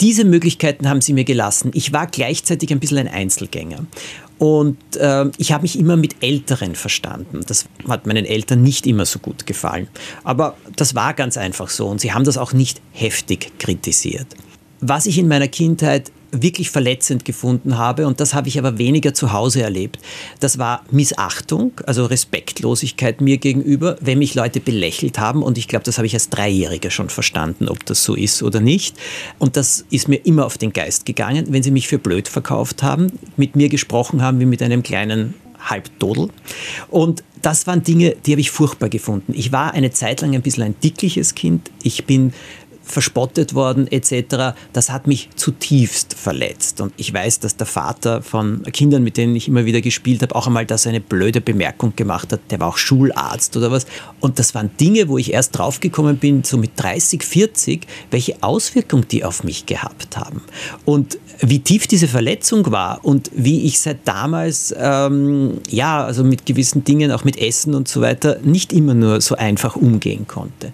Diese 0.00 0.24
Möglichkeiten 0.24 0.88
haben 0.88 1.00
sie 1.00 1.12
mir 1.12 1.24
gelassen. 1.24 1.70
Ich 1.74 1.92
war 1.92 2.06
gleichzeitig 2.06 2.72
ein 2.72 2.80
bisschen 2.80 2.98
ein 2.98 3.08
Einzelgänger. 3.08 3.86
Und 4.38 4.96
äh, 4.96 5.26
ich 5.38 5.52
habe 5.52 5.62
mich 5.62 5.78
immer 5.78 5.96
mit 5.96 6.16
Älteren 6.20 6.74
verstanden. 6.74 7.42
Das 7.46 7.66
hat 7.88 8.08
meinen 8.08 8.24
Eltern 8.24 8.60
nicht 8.60 8.88
immer 8.88 9.06
so 9.06 9.20
gut 9.20 9.46
gefallen. 9.46 9.86
Aber 10.24 10.56
das 10.74 10.96
war 10.96 11.14
ganz 11.14 11.36
einfach 11.36 11.68
so 11.68 11.86
und 11.86 12.00
sie 12.00 12.12
haben 12.12 12.24
das 12.24 12.38
auch 12.38 12.52
nicht 12.52 12.80
heftig 12.90 13.52
kritisiert. 13.60 14.26
Was 14.80 15.06
ich 15.06 15.18
in 15.18 15.28
meiner 15.28 15.46
Kindheit 15.46 16.10
wirklich 16.32 16.70
verletzend 16.70 17.24
gefunden 17.24 17.78
habe, 17.78 18.06
und 18.06 18.18
das 18.18 18.34
habe 18.34 18.48
ich 18.48 18.58
aber 18.58 18.78
weniger 18.78 19.14
zu 19.14 19.32
Hause 19.32 19.62
erlebt, 19.62 19.98
das 20.40 20.58
war 20.58 20.82
Missachtung, 20.90 21.72
also 21.86 22.06
Respektlosigkeit 22.06 23.20
mir 23.20 23.36
gegenüber, 23.36 23.96
wenn 24.00 24.18
mich 24.18 24.34
Leute 24.34 24.60
belächelt 24.60 25.18
haben. 25.18 25.42
Und 25.42 25.58
ich 25.58 25.68
glaube, 25.68 25.84
das 25.84 25.98
habe 25.98 26.06
ich 26.06 26.14
als 26.14 26.30
Dreijähriger 26.30 26.90
schon 26.90 27.10
verstanden, 27.10 27.68
ob 27.68 27.84
das 27.86 28.02
so 28.02 28.14
ist 28.14 28.42
oder 28.42 28.60
nicht. 28.60 28.96
Und 29.38 29.56
das 29.56 29.84
ist 29.90 30.08
mir 30.08 30.16
immer 30.16 30.46
auf 30.46 30.58
den 30.58 30.72
Geist 30.72 31.06
gegangen, 31.06 31.46
wenn 31.50 31.62
sie 31.62 31.70
mich 31.70 31.86
für 31.86 31.98
blöd 31.98 32.28
verkauft 32.28 32.82
haben, 32.82 33.12
mit 33.36 33.54
mir 33.54 33.68
gesprochen 33.68 34.22
haben 34.22 34.40
wie 34.40 34.46
mit 34.46 34.62
einem 34.62 34.82
kleinen 34.82 35.34
Halbdodel. 35.60 36.28
Und 36.88 37.22
das 37.42 37.66
waren 37.66 37.82
Dinge, 37.82 38.16
die 38.24 38.32
habe 38.32 38.40
ich 38.40 38.50
furchtbar 38.50 38.88
gefunden. 38.88 39.32
Ich 39.34 39.52
war 39.52 39.74
eine 39.74 39.90
Zeit 39.90 40.20
lang 40.20 40.34
ein 40.34 40.42
bisschen 40.42 40.62
ein 40.62 40.74
dickliches 40.82 41.34
Kind. 41.34 41.70
Ich 41.82 42.04
bin 42.04 42.32
verspottet 42.82 43.54
worden 43.54 43.90
etc. 43.90 44.54
Das 44.72 44.90
hat 44.90 45.06
mich 45.06 45.30
zutiefst 45.36 46.14
verletzt. 46.14 46.80
Und 46.80 46.92
ich 46.96 47.12
weiß, 47.12 47.40
dass 47.40 47.56
der 47.56 47.66
Vater 47.66 48.22
von 48.22 48.62
Kindern, 48.72 49.02
mit 49.02 49.16
denen 49.16 49.34
ich 49.36 49.48
immer 49.48 49.64
wieder 49.64 49.80
gespielt 49.80 50.22
habe, 50.22 50.34
auch 50.34 50.46
einmal 50.46 50.66
da 50.66 50.78
so 50.78 50.88
eine 50.88 51.00
blöde 51.00 51.40
Bemerkung 51.40 51.94
gemacht 51.96 52.32
hat. 52.32 52.40
Der 52.50 52.60
war 52.60 52.68
auch 52.68 52.76
Schularzt 52.76 53.56
oder 53.56 53.70
was. 53.70 53.86
Und 54.20 54.38
das 54.38 54.54
waren 54.54 54.70
Dinge, 54.78 55.08
wo 55.08 55.18
ich 55.18 55.32
erst 55.32 55.56
draufgekommen 55.56 56.18
bin, 56.18 56.44
so 56.44 56.56
mit 56.56 56.72
30, 56.76 57.22
40, 57.22 57.86
welche 58.10 58.42
Auswirkung 58.42 59.06
die 59.08 59.24
auf 59.24 59.44
mich 59.44 59.66
gehabt 59.66 60.16
haben. 60.16 60.42
Und 60.84 61.18
wie 61.40 61.58
tief 61.58 61.86
diese 61.86 62.08
Verletzung 62.08 62.70
war 62.70 63.04
und 63.04 63.30
wie 63.34 63.62
ich 63.62 63.80
seit 63.80 64.06
damals, 64.06 64.74
ähm, 64.78 65.60
ja, 65.68 66.04
also 66.04 66.22
mit 66.24 66.46
gewissen 66.46 66.84
Dingen, 66.84 67.10
auch 67.10 67.24
mit 67.24 67.36
Essen 67.36 67.74
und 67.74 67.88
so 67.88 68.00
weiter, 68.00 68.38
nicht 68.44 68.72
immer 68.72 68.94
nur 68.94 69.20
so 69.20 69.34
einfach 69.34 69.76
umgehen 69.76 70.26
konnte. 70.28 70.72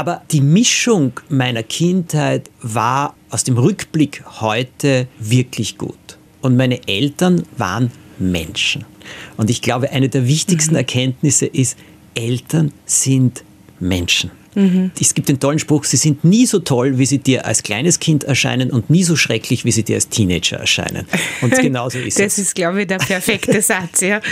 Aber 0.00 0.22
die 0.30 0.40
Mischung 0.40 1.12
meiner 1.28 1.62
Kindheit 1.62 2.50
war 2.62 3.14
aus 3.28 3.44
dem 3.44 3.58
Rückblick 3.58 4.24
heute 4.40 5.06
wirklich 5.18 5.76
gut. 5.76 6.16
Und 6.40 6.56
meine 6.56 6.88
Eltern 6.88 7.42
waren 7.58 7.90
Menschen. 8.18 8.86
Und 9.36 9.50
ich 9.50 9.60
glaube, 9.60 9.90
eine 9.90 10.08
der 10.08 10.26
wichtigsten 10.26 10.70
mhm. 10.70 10.78
Erkenntnisse 10.78 11.44
ist, 11.44 11.76
Eltern 12.14 12.72
sind 12.86 13.44
Menschen. 13.78 14.30
Mhm. 14.54 14.90
Es 14.98 15.12
gibt 15.12 15.28
den 15.28 15.38
tollen 15.38 15.58
Spruch, 15.58 15.84
sie 15.84 15.98
sind 15.98 16.24
nie 16.24 16.46
so 16.46 16.60
toll, 16.60 16.96
wie 16.96 17.04
sie 17.04 17.18
dir 17.18 17.44
als 17.44 17.62
kleines 17.62 18.00
Kind 18.00 18.24
erscheinen 18.24 18.70
und 18.70 18.88
nie 18.88 19.04
so 19.04 19.16
schrecklich, 19.16 19.66
wie 19.66 19.70
sie 19.70 19.82
dir 19.82 19.96
als 19.96 20.08
Teenager 20.08 20.56
erscheinen. 20.56 21.06
Und 21.42 21.54
genauso 21.60 21.98
ist 21.98 22.18
das 22.18 22.26
es. 22.26 22.36
Das 22.36 22.46
ist, 22.46 22.54
glaube 22.54 22.80
ich, 22.80 22.86
der 22.86 22.96
perfekte 22.96 23.60
Satz. 23.60 24.00
Ja. 24.00 24.22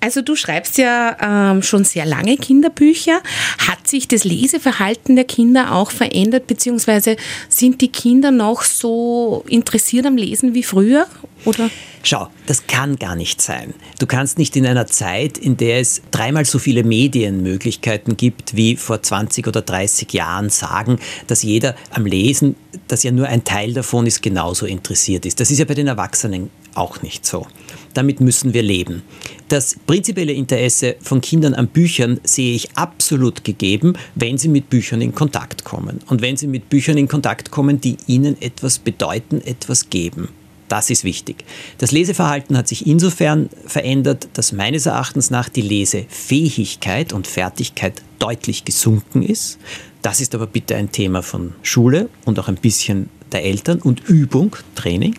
Also 0.00 0.22
du 0.22 0.34
schreibst 0.34 0.78
ja 0.78 1.52
ähm, 1.52 1.62
schon 1.62 1.84
sehr 1.84 2.06
lange 2.06 2.38
Kinderbücher. 2.38 3.20
Hat 3.58 3.86
sich 3.86 4.08
das 4.08 4.24
Leseverhalten 4.24 5.14
der 5.14 5.26
Kinder 5.26 5.72
auch 5.74 5.90
verändert, 5.90 6.46
beziehungsweise 6.46 7.16
sind 7.50 7.82
die 7.82 7.88
Kinder 7.88 8.30
noch 8.30 8.62
so 8.62 9.44
interessiert 9.46 10.06
am 10.06 10.16
Lesen 10.16 10.54
wie 10.54 10.62
früher? 10.62 11.06
Oder? 11.44 11.70
Schau, 12.02 12.28
das 12.46 12.66
kann 12.66 12.96
gar 12.96 13.14
nicht 13.14 13.42
sein. 13.42 13.74
Du 13.98 14.06
kannst 14.06 14.38
nicht 14.38 14.56
in 14.56 14.66
einer 14.66 14.86
Zeit, 14.86 15.36
in 15.36 15.58
der 15.58 15.80
es 15.80 16.00
dreimal 16.10 16.46
so 16.46 16.58
viele 16.58 16.82
Medienmöglichkeiten 16.82 18.16
gibt 18.16 18.56
wie 18.56 18.76
vor 18.76 19.02
20 19.02 19.46
oder 19.46 19.60
30 19.60 20.10
Jahren, 20.14 20.48
sagen, 20.48 20.98
dass 21.26 21.42
jeder 21.42 21.74
am 21.90 22.06
Lesen, 22.06 22.56
dass 22.88 23.02
ja 23.02 23.10
nur 23.10 23.26
ein 23.26 23.44
Teil 23.44 23.74
davon 23.74 24.06
ist, 24.06 24.22
genauso 24.22 24.64
interessiert 24.64 25.26
ist. 25.26 25.40
Das 25.40 25.50
ist 25.50 25.58
ja 25.58 25.66
bei 25.66 25.74
den 25.74 25.88
Erwachsenen 25.88 26.50
auch 26.74 27.02
nicht 27.02 27.26
so. 27.26 27.46
Damit 27.94 28.20
müssen 28.20 28.54
wir 28.54 28.62
leben. 28.62 29.02
Das 29.50 29.74
prinzipielle 29.84 30.32
Interesse 30.32 30.94
von 31.00 31.20
Kindern 31.20 31.54
an 31.54 31.66
Büchern 31.66 32.20
sehe 32.22 32.54
ich 32.54 32.76
absolut 32.76 33.42
gegeben, 33.42 33.94
wenn 34.14 34.38
sie 34.38 34.46
mit 34.46 34.70
Büchern 34.70 35.00
in 35.00 35.12
Kontakt 35.12 35.64
kommen. 35.64 35.98
Und 36.06 36.22
wenn 36.22 36.36
sie 36.36 36.46
mit 36.46 36.68
Büchern 36.68 36.96
in 36.96 37.08
Kontakt 37.08 37.50
kommen, 37.50 37.80
die 37.80 37.96
ihnen 38.06 38.40
etwas 38.40 38.78
bedeuten, 38.78 39.40
etwas 39.44 39.90
geben. 39.90 40.28
Das 40.68 40.88
ist 40.88 41.02
wichtig. 41.02 41.44
Das 41.78 41.90
Leseverhalten 41.90 42.56
hat 42.56 42.68
sich 42.68 42.86
insofern 42.86 43.50
verändert, 43.66 44.28
dass 44.34 44.52
meines 44.52 44.86
Erachtens 44.86 45.30
nach 45.30 45.48
die 45.48 45.62
Lesefähigkeit 45.62 47.12
und 47.12 47.26
Fertigkeit 47.26 48.02
deutlich 48.20 48.64
gesunken 48.64 49.24
ist. 49.24 49.58
Das 50.00 50.20
ist 50.20 50.32
aber 50.36 50.46
bitte 50.46 50.76
ein 50.76 50.92
Thema 50.92 51.24
von 51.24 51.54
Schule 51.62 52.08
und 52.24 52.38
auch 52.38 52.46
ein 52.46 52.54
bisschen 52.54 53.08
der 53.32 53.42
Eltern 53.42 53.80
und 53.82 54.08
Übung, 54.08 54.54
Training. 54.76 55.16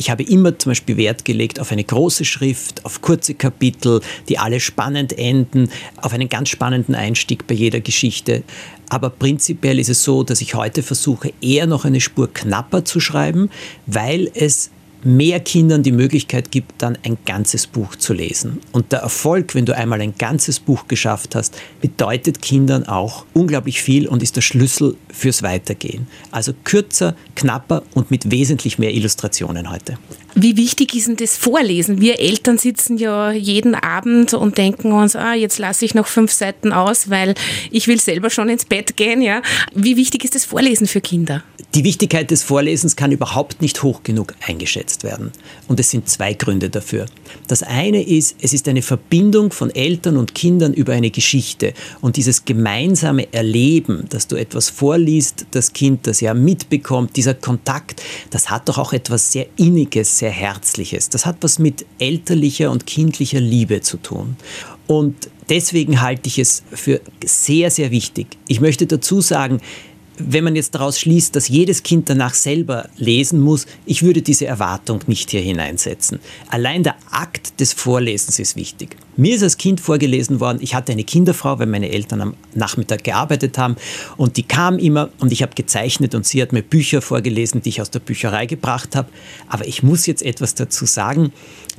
Ich 0.00 0.08
habe 0.08 0.22
immer 0.22 0.58
zum 0.58 0.70
Beispiel 0.70 0.96
Wert 0.96 1.26
gelegt 1.26 1.60
auf 1.60 1.72
eine 1.72 1.84
große 1.84 2.24
Schrift, 2.24 2.86
auf 2.86 3.02
kurze 3.02 3.34
Kapitel, 3.34 4.00
die 4.30 4.38
alle 4.38 4.58
spannend 4.58 5.18
enden, 5.18 5.68
auf 6.00 6.14
einen 6.14 6.30
ganz 6.30 6.48
spannenden 6.48 6.94
Einstieg 6.94 7.46
bei 7.46 7.54
jeder 7.54 7.80
Geschichte. 7.80 8.42
Aber 8.88 9.10
prinzipiell 9.10 9.78
ist 9.78 9.90
es 9.90 10.02
so, 10.02 10.22
dass 10.22 10.40
ich 10.40 10.54
heute 10.54 10.82
versuche, 10.82 11.34
eher 11.42 11.66
noch 11.66 11.84
eine 11.84 12.00
Spur 12.00 12.32
knapper 12.32 12.82
zu 12.86 12.98
schreiben, 12.98 13.50
weil 13.84 14.30
es 14.32 14.70
mehr 15.02 15.40
Kindern 15.40 15.82
die 15.82 15.92
Möglichkeit 15.92 16.50
gibt, 16.50 16.82
dann 16.82 16.98
ein 17.04 17.18
ganzes 17.24 17.66
Buch 17.66 17.96
zu 17.96 18.12
lesen. 18.12 18.60
Und 18.72 18.92
der 18.92 19.00
Erfolg, 19.00 19.54
wenn 19.54 19.64
du 19.64 19.74
einmal 19.74 20.00
ein 20.00 20.14
ganzes 20.16 20.60
Buch 20.60 20.88
geschafft 20.88 21.34
hast, 21.34 21.56
bedeutet 21.80 22.42
Kindern 22.42 22.86
auch 22.86 23.24
unglaublich 23.32 23.82
viel 23.82 24.06
und 24.06 24.22
ist 24.22 24.36
der 24.36 24.42
Schlüssel 24.42 24.96
fürs 25.12 25.42
Weitergehen. 25.42 26.06
Also 26.30 26.52
kürzer, 26.64 27.14
knapper 27.34 27.82
und 27.94 28.10
mit 28.10 28.30
wesentlich 28.30 28.78
mehr 28.78 28.94
Illustrationen 28.94 29.70
heute. 29.70 29.98
Wie 30.34 30.56
wichtig 30.56 30.94
ist 30.94 31.08
denn 31.08 31.16
das 31.16 31.36
Vorlesen? 31.36 32.00
Wir 32.00 32.20
Eltern 32.20 32.56
sitzen 32.56 32.96
ja 32.98 33.32
jeden 33.32 33.74
Abend 33.74 34.32
und 34.32 34.58
denken 34.58 34.92
uns, 34.92 35.16
ah, 35.16 35.34
jetzt 35.34 35.58
lasse 35.58 35.84
ich 35.84 35.94
noch 35.94 36.06
fünf 36.06 36.30
Seiten 36.30 36.72
aus, 36.72 37.10
weil 37.10 37.34
ich 37.70 37.88
will 37.88 38.00
selber 38.00 38.30
schon 38.30 38.48
ins 38.48 38.64
Bett 38.64 38.96
gehen. 38.96 39.22
Ja? 39.22 39.42
Wie 39.74 39.96
wichtig 39.96 40.24
ist 40.24 40.34
das 40.34 40.44
Vorlesen 40.44 40.86
für 40.86 41.00
Kinder? 41.00 41.42
Die 41.74 41.84
Wichtigkeit 41.84 42.30
des 42.30 42.42
Vorlesens 42.42 42.96
kann 42.96 43.12
überhaupt 43.12 43.62
nicht 43.62 43.82
hoch 43.82 44.02
genug 44.02 44.34
eingeschätzt 44.46 44.89
werden. 45.02 45.32
Und 45.68 45.80
es 45.80 45.90
sind 45.90 46.08
zwei 46.08 46.34
Gründe 46.34 46.70
dafür. 46.70 47.06
Das 47.46 47.62
eine 47.62 48.02
ist, 48.02 48.36
es 48.40 48.52
ist 48.52 48.68
eine 48.68 48.82
Verbindung 48.82 49.52
von 49.52 49.70
Eltern 49.74 50.16
und 50.16 50.34
Kindern 50.34 50.72
über 50.72 50.92
eine 50.92 51.10
Geschichte. 51.10 51.72
Und 52.00 52.16
dieses 52.16 52.44
gemeinsame 52.44 53.32
Erleben, 53.32 54.06
dass 54.08 54.26
du 54.26 54.36
etwas 54.36 54.70
vorliest, 54.70 55.46
das 55.52 55.72
Kind 55.72 56.06
das 56.06 56.20
ja 56.20 56.34
mitbekommt, 56.34 57.16
dieser 57.16 57.34
Kontakt, 57.34 58.02
das 58.30 58.50
hat 58.50 58.68
doch 58.68 58.78
auch 58.78 58.92
etwas 58.92 59.32
sehr 59.32 59.46
Inniges, 59.56 60.18
sehr 60.18 60.30
Herzliches. 60.30 61.08
Das 61.08 61.26
hat 61.26 61.36
was 61.40 61.58
mit 61.58 61.86
elterlicher 61.98 62.70
und 62.70 62.86
kindlicher 62.86 63.40
Liebe 63.40 63.80
zu 63.80 63.96
tun. 63.96 64.36
Und 64.86 65.30
deswegen 65.48 66.00
halte 66.00 66.28
ich 66.28 66.38
es 66.38 66.62
für 66.72 67.00
sehr, 67.24 67.70
sehr 67.70 67.90
wichtig. 67.90 68.26
Ich 68.48 68.60
möchte 68.60 68.86
dazu 68.86 69.20
sagen, 69.20 69.60
wenn 70.26 70.44
man 70.44 70.56
jetzt 70.56 70.74
daraus 70.74 70.98
schließt, 71.00 71.34
dass 71.34 71.48
jedes 71.48 71.82
Kind 71.82 72.08
danach 72.08 72.34
selber 72.34 72.88
lesen 72.96 73.40
muss, 73.40 73.66
ich 73.86 74.02
würde 74.02 74.22
diese 74.22 74.46
Erwartung 74.46 75.00
nicht 75.06 75.30
hier 75.30 75.40
hineinsetzen. 75.40 76.20
Allein 76.48 76.82
der 76.82 76.96
Akt 77.10 77.60
des 77.60 77.72
Vorlesens 77.72 78.38
ist 78.38 78.56
wichtig. 78.56 78.96
Mir 79.20 79.36
ist 79.36 79.42
als 79.42 79.58
Kind 79.58 79.82
vorgelesen 79.82 80.40
worden, 80.40 80.60
ich 80.62 80.74
hatte 80.74 80.92
eine 80.92 81.04
Kinderfrau, 81.04 81.58
weil 81.58 81.66
meine 81.66 81.90
Eltern 81.90 82.22
am 82.22 82.34
Nachmittag 82.54 83.04
gearbeitet 83.04 83.58
haben 83.58 83.76
und 84.16 84.38
die 84.38 84.44
kam 84.44 84.78
immer 84.78 85.10
und 85.18 85.30
ich 85.30 85.42
habe 85.42 85.54
gezeichnet 85.54 86.14
und 86.14 86.24
sie 86.24 86.40
hat 86.40 86.54
mir 86.54 86.62
Bücher 86.62 87.02
vorgelesen, 87.02 87.60
die 87.60 87.68
ich 87.68 87.82
aus 87.82 87.90
der 87.90 87.98
Bücherei 87.98 88.46
gebracht 88.46 88.96
habe. 88.96 89.10
Aber 89.46 89.68
ich 89.68 89.82
muss 89.82 90.06
jetzt 90.06 90.22
etwas 90.22 90.54
dazu 90.54 90.86
sagen. 90.86 91.34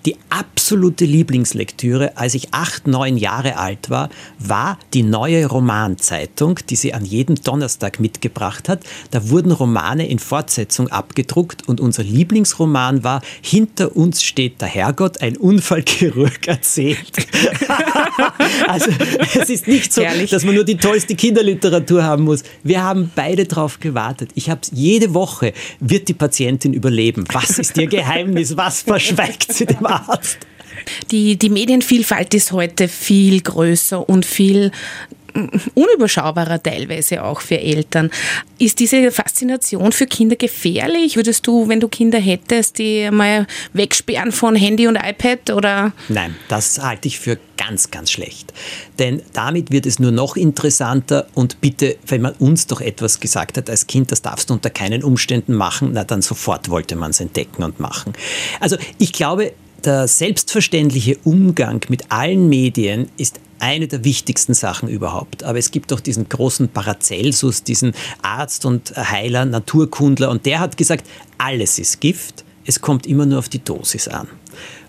Die 0.06 0.18
absolute 0.30 1.06
Lieblingslektüre, 1.06 2.18
als 2.18 2.34
ich 2.34 2.54
acht, 2.56 2.88
neun 2.88 3.18
Jahre 3.18 3.58
alt 3.58 3.92
war, 3.92 4.10
war 4.40 4.80
die 4.96 5.04
neue 5.04 5.46
Romanzeitung, 5.46 6.60
die 6.70 6.76
sie 6.76 6.96
an 6.96 7.06
jedem 7.06 7.36
Donnerstag 7.36 8.00
mitgebracht 8.00 8.68
hat. 8.68 8.84
Da 9.12 9.30
wurden 9.30 9.52
Romane 9.52 10.08
in 10.08 10.18
Fortsetzung 10.18 10.88
abgedruckt 10.88 11.68
und 11.68 11.80
unser 11.80 12.04
Lieblingsroman 12.04 13.04
war 13.04 13.22
Hinter 13.44 13.96
uns 13.96 14.24
steht 14.24 14.62
der 14.62 14.70
Herrgott, 14.70 15.22
ein 15.22 15.38
Unfallchirurg 15.38 16.48
erzählt. 16.48 17.28
also 18.68 18.92
es 19.36 19.50
ist 19.50 19.68
nicht 19.68 19.94
so, 19.94 20.04
Herrlich. 20.04 20.30
dass 20.32 20.44
man 20.44 20.56
nur 20.56 20.64
die 20.64 20.78
tollste 20.78 21.16
Kinderliteratur 21.16 22.04
haben 22.04 22.24
muss. 22.24 22.44
Wir 22.64 22.84
haben 22.84 23.12
beide 23.16 23.46
darauf 23.46 23.80
gewartet. 23.80 24.32
Ich 24.36 24.50
habe 24.50 24.62
jede 24.72 25.14
Woche 25.14 25.54
wird 25.80 26.08
die 26.08 26.14
Patientin 26.14 26.74
überleben. 26.74 27.24
Was 27.32 27.60
ist 27.60 27.78
ihr 27.78 27.88
Geheimnis? 27.88 28.58
Was 28.58 28.82
verschweigt 28.82 29.54
sie 29.54 29.66
dem 29.66 29.86
Arzt? 29.86 30.38
Die, 31.12 31.38
die 31.38 31.50
Medienvielfalt 31.50 32.34
ist 32.34 32.52
heute 32.52 32.88
viel 32.88 33.42
größer 33.42 34.08
und 34.08 34.26
viel 34.26 34.72
unüberschaubarer 35.74 36.62
teilweise 36.62 37.24
auch 37.24 37.42
für 37.42 37.60
Eltern. 37.60 38.10
Ist 38.58 38.80
diese 38.80 39.12
Faszination 39.12 39.92
für 39.92 40.06
Kinder 40.06 40.36
gefährlich? 40.36 41.16
Würdest 41.16 41.48
du, 41.48 41.68
wenn 41.68 41.80
du 41.80 41.88
Kinder 41.88 42.20
hättest, 42.20 42.78
die 42.78 43.10
mal 43.12 43.48
wegsperren 43.74 44.32
von 44.32 44.56
Handy 44.56 44.88
und 44.88 44.96
iPad 44.96 45.52
oder? 45.52 45.94
Nein, 46.10 46.36
das 46.48 46.80
halte 46.82 47.08
ich 47.08 47.20
für 47.20 47.38
ganz, 47.58 47.92
ganz 47.92 48.12
schlecht. 48.12 48.54
Denn 49.00 49.22
damit 49.34 49.72
wird 49.72 49.86
es 49.86 50.00
nur 50.00 50.12
noch 50.12 50.36
interessanter 50.36 51.28
und 51.34 51.62
bitte, 51.62 51.98
wenn 52.08 52.22
man 52.22 52.34
uns 52.34 52.68
doch 52.68 52.82
etwas 52.82 53.20
gesagt 53.20 53.58
hat 53.58 53.70
als 53.70 53.88
Kind, 53.88 54.12
das 54.12 54.22
darfst 54.22 54.50
du 54.50 54.54
unter 54.56 54.70
keinen 54.70 55.04
Umständen 55.04 55.54
machen, 55.54 55.92
na 55.94 56.04
dann 56.04 56.22
sofort 56.22 56.70
wollte 56.70 56.96
man 56.96 57.12
es 57.12 57.20
entdecken 57.20 57.64
und 57.64 57.80
machen. 57.80 58.14
Also 58.60 58.78
ich 58.98 59.14
glaube, 59.14 59.54
der 59.86 60.08
selbstverständliche 60.08 61.18
Umgang 61.24 61.82
mit 61.90 62.12
allen 62.12 62.50
Medien 62.50 63.10
ist 63.18 63.40
eine 63.62 63.88
der 63.88 64.04
wichtigsten 64.04 64.54
Sachen 64.54 64.90
überhaupt. 64.90 65.44
Aber 65.44 65.60
es 65.60 65.72
gibt 65.72 65.92
doch 65.92 66.00
diesen 66.00 66.28
großen 66.28 66.70
Paracelsus, 66.70 67.64
diesen 67.64 67.94
Arzt 68.22 68.66
und 68.66 68.96
Heiler, 68.96 69.46
Naturkundler, 69.46 70.30
und 70.30 70.46
der 70.46 70.60
hat 70.60 70.78
gesagt, 70.78 71.08
alles 71.38 71.80
ist 71.80 72.02
Gift, 72.02 72.44
es 72.66 72.82
kommt 72.82 73.06
immer 73.08 73.26
nur 73.26 73.40
auf 73.40 73.50
die 73.50 73.64
Dosis 73.64 74.08
an. 74.08 74.28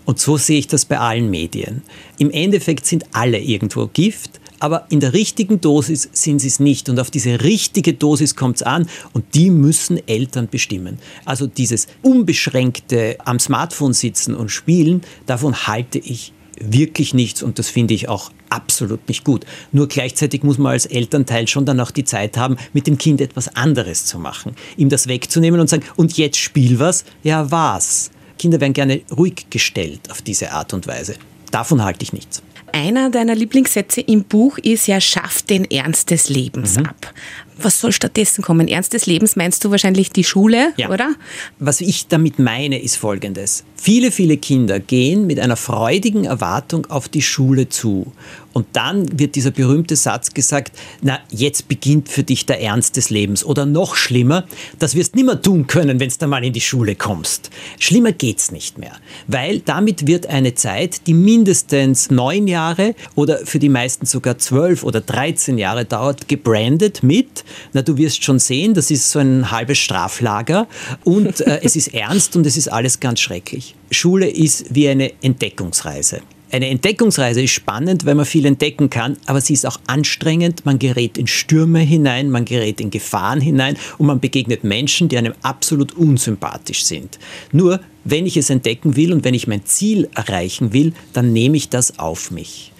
Und 0.05 0.19
so 0.19 0.37
sehe 0.37 0.59
ich 0.59 0.67
das 0.67 0.85
bei 0.85 0.99
allen 0.99 1.29
Medien. 1.29 1.81
Im 2.17 2.29
Endeffekt 2.29 2.85
sind 2.85 3.05
alle 3.13 3.39
irgendwo 3.39 3.87
Gift, 3.87 4.39
aber 4.59 4.85
in 4.89 4.99
der 4.99 5.13
richtigen 5.13 5.59
Dosis 5.59 6.09
sind 6.13 6.39
sie 6.39 6.47
es 6.47 6.59
nicht. 6.59 6.89
Und 6.89 6.99
auf 6.99 7.11
diese 7.11 7.43
richtige 7.43 7.93
Dosis 7.93 8.35
kommt 8.35 8.57
es 8.57 8.63
an 8.63 8.87
und 9.13 9.35
die 9.35 9.49
müssen 9.49 10.05
Eltern 10.07 10.47
bestimmen. 10.49 10.99
Also 11.25 11.47
dieses 11.47 11.87
unbeschränkte 12.01 13.17
am 13.25 13.39
Smartphone 13.39 13.93
sitzen 13.93 14.35
und 14.35 14.49
spielen, 14.49 15.01
davon 15.25 15.67
halte 15.67 15.99
ich 15.99 16.33
wirklich 16.71 17.13
nichts 17.13 17.43
und 17.43 17.59
das 17.59 17.69
finde 17.69 17.93
ich 17.93 18.09
auch 18.09 18.31
absolut 18.49 19.07
nicht 19.07 19.23
gut. 19.23 19.45
Nur 19.71 19.87
gleichzeitig 19.87 20.43
muss 20.43 20.57
man 20.57 20.73
als 20.73 20.85
Elternteil 20.85 21.47
schon 21.47 21.65
dann 21.65 21.79
auch 21.79 21.91
die 21.91 22.05
Zeit 22.05 22.37
haben, 22.37 22.57
mit 22.73 22.87
dem 22.87 22.97
Kind 22.97 23.21
etwas 23.21 23.55
anderes 23.55 24.05
zu 24.05 24.19
machen. 24.19 24.55
Ihm 24.77 24.89
das 24.89 25.07
wegzunehmen 25.07 25.59
und 25.59 25.69
sagen, 25.69 25.83
und 25.95 26.17
jetzt 26.17 26.37
spiel 26.37 26.79
was? 26.79 27.05
Ja, 27.23 27.49
was? 27.51 28.11
Kinder 28.37 28.59
werden 28.59 28.73
gerne 28.73 29.01
ruhig 29.15 29.45
gestellt 29.49 30.11
auf 30.11 30.21
diese 30.21 30.51
Art 30.51 30.73
und 30.73 30.87
Weise. 30.87 31.15
Davon 31.51 31.83
halte 31.83 32.03
ich 32.03 32.13
nichts. 32.13 32.41
Einer 32.71 33.11
deiner 33.11 33.35
Lieblingssätze 33.35 34.01
im 34.01 34.23
Buch 34.23 34.57
ist 34.57 34.87
ja, 34.87 34.99
schaff 34.99 35.43
den 35.43 35.69
Ernst 35.69 36.09
des 36.09 36.29
Lebens 36.29 36.77
mhm. 36.77 36.87
ab. 36.87 37.13
Was 37.57 37.79
soll 37.79 37.91
stattdessen 37.91 38.43
kommen? 38.43 38.67
Ernst 38.67 38.93
des 38.93 39.05
Lebens 39.05 39.35
meinst 39.35 39.63
du 39.63 39.71
wahrscheinlich 39.71 40.11
die 40.11 40.23
Schule, 40.23 40.73
ja. 40.77 40.89
oder? 40.89 41.13
Was 41.59 41.81
ich 41.81 42.07
damit 42.07 42.39
meine, 42.39 42.81
ist 42.81 42.97
Folgendes. 42.97 43.63
Viele, 43.75 44.11
viele 44.11 44.37
Kinder 44.37 44.79
gehen 44.79 45.27
mit 45.27 45.39
einer 45.39 45.57
freudigen 45.57 46.25
Erwartung 46.25 46.85
auf 46.87 47.09
die 47.09 47.21
Schule 47.21 47.69
zu. 47.69 48.11
Und 48.53 48.67
dann 48.73 49.19
wird 49.19 49.35
dieser 49.35 49.51
berühmte 49.51 49.95
Satz 49.95 50.33
gesagt, 50.33 50.71
na, 51.01 51.19
jetzt 51.29 51.67
beginnt 51.67 52.09
für 52.09 52.23
dich 52.23 52.45
der 52.45 52.61
Ernst 52.61 52.95
des 52.97 53.09
Lebens. 53.09 53.43
Oder 53.43 53.65
noch 53.65 53.95
schlimmer, 53.95 54.45
das 54.79 54.95
wirst 54.95 55.15
nimmer 55.15 55.41
tun 55.41 55.67
können, 55.67 55.99
wenn 55.99 56.09
du 56.09 56.15
dann 56.17 56.29
mal 56.29 56.43
in 56.43 56.53
die 56.53 56.61
Schule 56.61 56.95
kommst. 56.95 57.49
Schlimmer 57.79 58.11
geht's 58.11 58.51
nicht 58.51 58.77
mehr. 58.77 58.93
Weil 59.27 59.59
damit 59.59 60.07
wird 60.07 60.27
eine 60.27 60.53
Zeit, 60.55 61.07
die 61.07 61.13
mindestens 61.13 62.11
neun 62.11 62.47
Jahre 62.47 62.95
oder 63.15 63.39
für 63.45 63.59
die 63.59 63.69
meisten 63.69 64.05
sogar 64.05 64.37
zwölf 64.37 64.83
oder 64.83 65.01
dreizehn 65.01 65.57
Jahre 65.57 65.85
dauert, 65.85 66.27
gebrandet 66.27 67.03
mit 67.03 67.43
na 67.73 67.81
du 67.81 67.97
wirst 67.97 68.23
schon 68.23 68.39
sehen, 68.39 68.73
das 68.73 68.91
ist 68.91 69.09
so 69.09 69.19
ein 69.19 69.51
halbes 69.51 69.77
Straflager 69.77 70.67
und 71.03 71.41
äh, 71.41 71.59
es 71.63 71.75
ist 71.75 71.87
ernst 71.93 72.35
und 72.35 72.45
es 72.45 72.57
ist 72.57 72.67
alles 72.67 72.99
ganz 72.99 73.19
schrecklich. 73.19 73.75
Schule 73.91 74.29
ist 74.29 74.73
wie 74.73 74.87
eine 74.89 75.11
Entdeckungsreise. 75.21 76.21
Eine 76.53 76.69
Entdeckungsreise 76.69 77.41
ist 77.41 77.49
spannend, 77.49 78.05
weil 78.05 78.13
man 78.13 78.27
viel 78.27 78.45
entdecken 78.45 78.91
kann, 78.91 79.17
aber 79.25 79.41
sie 79.41 79.53
ist 79.53 79.65
auch 79.65 79.79
anstrengend. 79.87 80.67
Man 80.67 80.77
gerät 80.77 81.17
in 81.17 81.25
Stürme 81.25 81.79
hinein, 81.79 82.29
man 82.29 82.45
gerät 82.45 82.79
in 82.79 82.91
Gefahren 82.91 83.41
hinein 83.41 83.75
und 83.97 84.05
man 84.05 84.19
begegnet 84.19 84.63
Menschen, 84.63 85.09
die 85.09 85.17
einem 85.17 85.33
absolut 85.41 85.93
unsympathisch 85.97 86.85
sind. 86.85 87.17
Nur, 87.51 87.79
wenn 88.03 88.27
ich 88.27 88.37
es 88.37 88.51
entdecken 88.51 88.95
will 88.95 89.13
und 89.13 89.25
wenn 89.25 89.33
ich 89.33 89.47
mein 89.47 89.65
Ziel 89.65 90.09
erreichen 90.13 90.73
will, 90.73 90.93
dann 91.11 91.33
nehme 91.33 91.57
ich 91.57 91.69
das 91.69 91.97
auf 91.97 92.29
mich. 92.29 92.71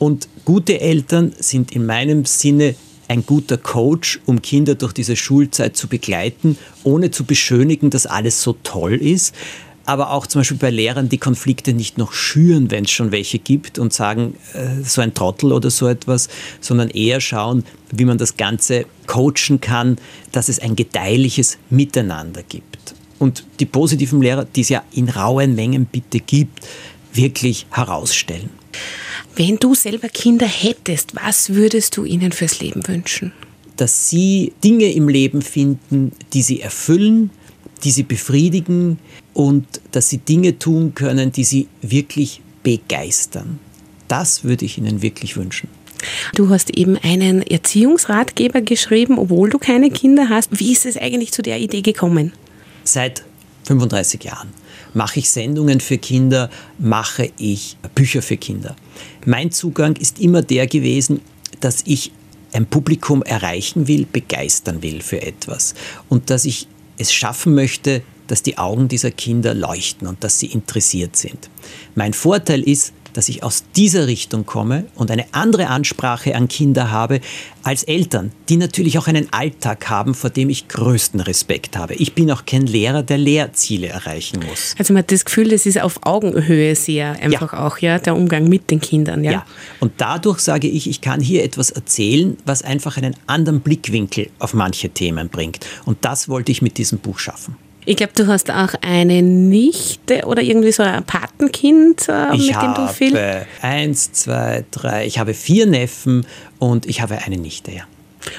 Und 0.00 0.28
gute 0.44 0.80
Eltern 0.80 1.32
sind 1.38 1.70
in 1.70 1.86
meinem 1.86 2.24
Sinne 2.24 2.74
ein 3.06 3.24
guter 3.24 3.58
Coach, 3.58 4.18
um 4.26 4.42
Kinder 4.42 4.74
durch 4.74 4.92
diese 4.92 5.14
Schulzeit 5.14 5.76
zu 5.76 5.86
begleiten, 5.86 6.58
ohne 6.82 7.12
zu 7.12 7.22
beschönigen, 7.22 7.90
dass 7.90 8.06
alles 8.06 8.42
so 8.42 8.56
toll 8.64 8.94
ist. 8.94 9.36
Aber 9.86 10.10
auch 10.10 10.26
zum 10.26 10.40
Beispiel 10.40 10.58
bei 10.58 10.70
Lehrern, 10.70 11.08
die 11.08 11.18
Konflikte 11.18 11.72
nicht 11.72 11.98
noch 11.98 12.12
schüren, 12.12 12.70
wenn 12.70 12.84
es 12.84 12.90
schon 12.90 13.12
welche 13.12 13.38
gibt 13.38 13.78
und 13.78 13.92
sagen, 13.92 14.36
äh, 14.52 14.82
so 14.84 15.00
ein 15.00 15.14
Trottel 15.14 15.52
oder 15.52 15.70
so 15.70 15.88
etwas, 15.88 16.28
sondern 16.60 16.90
eher 16.90 17.20
schauen, 17.20 17.64
wie 17.90 18.04
man 18.04 18.18
das 18.18 18.36
Ganze 18.36 18.86
coachen 19.06 19.60
kann, 19.60 19.96
dass 20.32 20.48
es 20.48 20.60
ein 20.60 20.76
gedeihliches 20.76 21.58
Miteinander 21.70 22.42
gibt. 22.42 22.94
Und 23.18 23.44
die 23.58 23.66
positiven 23.66 24.22
Lehrer, 24.22 24.44
die 24.44 24.62
es 24.62 24.68
ja 24.68 24.82
in 24.92 25.08
rauen 25.08 25.54
Mengen 25.54 25.86
bitte 25.86 26.20
gibt, 26.20 26.66
wirklich 27.12 27.66
herausstellen. 27.70 28.50
Wenn 29.36 29.56
du 29.58 29.74
selber 29.74 30.08
Kinder 30.08 30.46
hättest, 30.46 31.14
was 31.14 31.50
würdest 31.50 31.96
du 31.96 32.04
ihnen 32.04 32.32
fürs 32.32 32.60
Leben 32.60 32.86
wünschen? 32.86 33.32
Dass 33.76 34.08
sie 34.08 34.52
Dinge 34.62 34.92
im 34.92 35.08
Leben 35.08 35.42
finden, 35.42 36.12
die 36.32 36.42
sie 36.42 36.60
erfüllen, 36.60 37.30
die 37.84 37.90
sie 37.90 38.02
befriedigen 38.02 38.98
und 39.34 39.66
dass 39.92 40.08
sie 40.08 40.18
Dinge 40.18 40.58
tun 40.58 40.94
können, 40.94 41.32
die 41.32 41.44
sie 41.44 41.68
wirklich 41.82 42.40
begeistern. 42.62 43.58
Das 44.08 44.44
würde 44.44 44.64
ich 44.64 44.78
ihnen 44.78 45.02
wirklich 45.02 45.36
wünschen. 45.36 45.68
Du 46.34 46.48
hast 46.48 46.70
eben 46.70 46.96
einen 46.96 47.42
Erziehungsratgeber 47.42 48.62
geschrieben, 48.62 49.18
obwohl 49.18 49.50
du 49.50 49.58
keine 49.58 49.90
Kinder 49.90 50.28
hast. 50.28 50.58
Wie 50.58 50.72
ist 50.72 50.86
es 50.86 50.96
eigentlich 50.96 51.32
zu 51.32 51.42
der 51.42 51.58
Idee 51.58 51.82
gekommen? 51.82 52.32
Seit 52.84 53.24
35 53.64 54.24
Jahren 54.24 54.48
mache 54.94 55.20
ich 55.20 55.30
Sendungen 55.30 55.80
für 55.80 55.98
Kinder, 55.98 56.50
mache 56.78 57.30
ich 57.38 57.76
Bücher 57.94 58.22
für 58.22 58.36
Kinder. 58.36 58.74
Mein 59.24 59.52
Zugang 59.52 59.96
ist 59.96 60.18
immer 60.20 60.42
der 60.42 60.66
gewesen, 60.66 61.20
dass 61.60 61.82
ich 61.86 62.12
ein 62.52 62.66
Publikum 62.66 63.22
erreichen 63.22 63.86
will, 63.86 64.06
begeistern 64.10 64.82
will 64.82 65.02
für 65.02 65.22
etwas 65.22 65.74
und 66.08 66.30
dass 66.30 66.44
ich 66.44 66.66
es 67.00 67.12
schaffen 67.12 67.54
möchte, 67.54 68.02
dass 68.26 68.42
die 68.42 68.58
Augen 68.58 68.86
dieser 68.86 69.10
Kinder 69.10 69.54
leuchten 69.54 70.06
und 70.06 70.22
dass 70.22 70.38
sie 70.38 70.46
interessiert 70.46 71.16
sind. 71.16 71.50
Mein 71.94 72.12
Vorteil 72.12 72.62
ist, 72.62 72.92
dass 73.12 73.28
ich 73.28 73.42
aus 73.42 73.64
dieser 73.76 74.06
Richtung 74.06 74.46
komme 74.46 74.84
und 74.94 75.10
eine 75.10 75.24
andere 75.32 75.68
Ansprache 75.68 76.34
an 76.34 76.48
Kinder 76.48 76.90
habe 76.90 77.20
als 77.62 77.82
Eltern, 77.84 78.32
die 78.48 78.56
natürlich 78.56 78.98
auch 78.98 79.06
einen 79.06 79.32
Alltag 79.32 79.88
haben, 79.90 80.14
vor 80.14 80.30
dem 80.30 80.48
ich 80.48 80.68
größten 80.68 81.20
Respekt 81.20 81.76
habe. 81.76 81.94
Ich 81.94 82.14
bin 82.14 82.30
auch 82.30 82.46
kein 82.46 82.66
Lehrer, 82.66 83.02
der 83.02 83.18
Lehrziele 83.18 83.88
erreichen 83.88 84.40
muss. 84.48 84.74
Also 84.78 84.92
man 84.92 85.02
hat 85.02 85.12
das 85.12 85.24
Gefühl, 85.24 85.48
das 85.48 85.66
ist 85.66 85.80
auf 85.80 85.98
Augenhöhe 86.02 86.74
sehr 86.74 87.12
einfach 87.20 87.52
ja. 87.52 87.66
auch, 87.66 87.78
ja, 87.78 87.98
der 87.98 88.16
Umgang 88.16 88.48
mit 88.48 88.70
den 88.70 88.80
Kindern. 88.80 89.24
Ja? 89.24 89.32
ja, 89.32 89.46
und 89.80 89.92
dadurch 89.98 90.40
sage 90.40 90.68
ich, 90.68 90.88
ich 90.88 91.00
kann 91.00 91.20
hier 91.20 91.44
etwas 91.44 91.70
erzählen, 91.70 92.36
was 92.44 92.62
einfach 92.62 92.96
einen 92.96 93.14
anderen 93.26 93.60
Blickwinkel 93.60 94.30
auf 94.38 94.54
manche 94.54 94.90
Themen 94.90 95.28
bringt. 95.28 95.66
Und 95.84 96.04
das 96.04 96.28
wollte 96.28 96.52
ich 96.52 96.62
mit 96.62 96.78
diesem 96.78 96.98
Buch 96.98 97.18
schaffen. 97.18 97.56
Ich 97.86 97.96
glaube, 97.96 98.12
du 98.14 98.26
hast 98.26 98.50
auch 98.50 98.74
eine 98.82 99.22
Nichte 99.22 100.26
oder 100.26 100.42
irgendwie 100.42 100.72
so 100.72 100.82
ein 100.82 101.04
Patenkind, 101.04 102.08
äh, 102.08 102.36
mit 102.36 102.50
dem 102.50 102.74
du 102.74 102.88
viel. 102.88 103.08
Ich 103.08 103.14
habe 103.14 103.46
eins, 103.62 104.12
zwei, 104.12 104.64
drei, 104.70 105.06
ich 105.06 105.18
habe 105.18 105.34
vier 105.34 105.66
Neffen 105.66 106.26
und 106.58 106.86
ich 106.86 107.00
habe 107.00 107.18
eine 107.18 107.38
Nichte, 107.38 107.72
ja. 107.72 107.84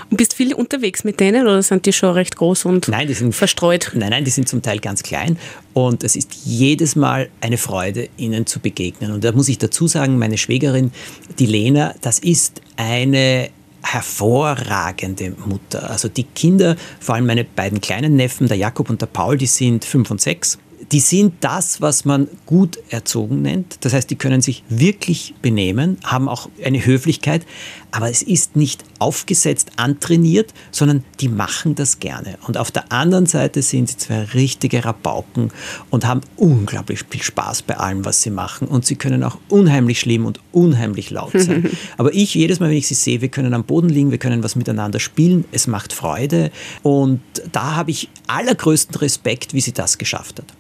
Und 0.10 0.18
bist 0.18 0.36
viel 0.36 0.54
unterwegs 0.54 1.04
mit 1.04 1.20
denen 1.20 1.48
oder 1.48 1.64
sind 1.64 1.88
die 1.88 1.94
schon 1.94 2.14
recht 2.14 2.36
groß 2.36 2.66
und 2.66 2.88
nein, 2.88 3.08
die 3.08 3.16
sind, 3.16 3.34
verstreut? 3.34 3.92
Nein, 3.96 4.12
nein, 4.12 4.26
die 4.26 4.32
sind 4.32 4.48
zum 4.48 4.62
Teil 4.62 4.80
ganz 4.80 5.02
klein 5.02 5.38
und 5.74 6.04
es 6.04 6.16
ist 6.16 6.34
jedes 6.46 6.96
Mal 6.96 7.30
eine 7.42 7.58
Freude, 7.58 8.10
ihnen 8.18 8.46
zu 8.46 8.60
begegnen. 8.60 9.12
Und 9.12 9.24
da 9.24 9.32
muss 9.32 9.50
ich 9.50 9.58
dazu 9.58 9.88
sagen, 9.88 10.20
meine 10.20 10.38
Schwägerin, 10.38 10.92
die 11.40 11.48
Lena, 11.48 11.96
das 12.02 12.20
ist 12.20 12.62
eine 12.78 13.50
hervorragende 13.84 15.34
Mutter. 15.46 15.90
Also 15.90 16.08
die 16.08 16.24
Kinder, 16.24 16.76
vor 17.00 17.16
allem 17.16 17.26
meine 17.26 17.44
beiden 17.44 17.82
kleinen 17.82 18.16
Neffen, 18.16 18.48
der 18.48 18.58
Jakob 18.58 18.90
und 18.90 19.02
der 19.02 19.08
Paul, 19.08 19.38
die 19.38 19.48
sind 19.48 19.86
fünf 19.86 20.12
und 20.12 20.22
sechs 20.22 20.58
die 20.92 21.00
sind 21.00 21.36
das, 21.40 21.80
was 21.80 22.04
man 22.04 22.28
gut 22.46 22.78
erzogen 22.90 23.42
nennt. 23.42 23.78
Das 23.82 23.94
heißt, 23.94 24.10
die 24.10 24.18
können 24.18 24.42
sich 24.42 24.64
wirklich 24.68 25.34
benehmen, 25.42 25.98
haben 26.04 26.28
auch 26.28 26.50
eine 26.64 26.86
Höflichkeit, 26.86 27.46
aber 27.92 28.10
es 28.10 28.22
ist 28.22 28.56
nicht 28.56 28.84
aufgesetzt, 29.00 29.72
antrainiert, 29.78 30.54
sondern 30.72 31.04
die 31.20 31.30
machen 31.30 31.76
das 31.76 32.00
gerne. 32.00 32.38
Und 32.46 32.58
auf 32.58 32.72
der 32.72 32.92
anderen 32.92 33.26
Seite 33.26 33.62
sind 33.62 33.90
sie 33.90 33.98
zwei 33.98 34.24
richtige 34.24 34.84
Rabauken 34.84 35.52
und 35.90 36.06
haben 36.06 36.22
unglaublich 36.36 37.04
viel 37.10 37.24
Spaß 37.24 37.62
bei 37.64 37.78
allem, 37.78 38.04
was 38.04 38.22
sie 38.22 38.30
machen. 38.30 38.68
Und 38.68 38.86
sie 38.86 38.96
können 38.96 39.24
auch 39.24 39.38
unheimlich 39.48 40.00
schlimm 40.00 40.26
und 40.26 40.40
unheimlich 40.52 41.10
laut 41.10 41.34
sein. 41.34 41.70
aber 41.98 42.14
ich, 42.14 42.34
jedes 42.36 42.60
Mal, 42.60 42.70
wenn 42.70 42.78
ich 42.78 42.88
sie 42.88 42.96
sehe, 42.96 43.22
wir 43.22 43.30
können 43.30 43.54
am 43.54 43.64
Boden 43.64 43.90
liegen, 43.90 44.12
wir 44.12 44.18
können 44.18 44.44
was 44.44 44.56
miteinander 44.56 45.00
spielen, 45.00 45.46
es 45.52 45.68
macht 45.68 45.94
Freude. 45.94 46.52
Und 46.84 47.22
da 47.52 47.76
habe 47.76 47.92
ich 47.92 48.10
allergrößten 48.28 48.96
Respekt, 48.96 49.54
wie 49.54 49.62
sie 49.62 49.74
das 49.74 49.98
geschafft 49.98 50.40
hat. 50.40 50.54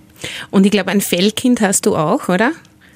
Und 0.49 0.65
ich 0.65 0.71
glaube, 0.71 0.91
ein 0.91 1.01
Fellkind 1.01 1.61
hast 1.61 1.85
du 1.85 1.95
auch, 1.95 2.29
oder? 2.29 2.51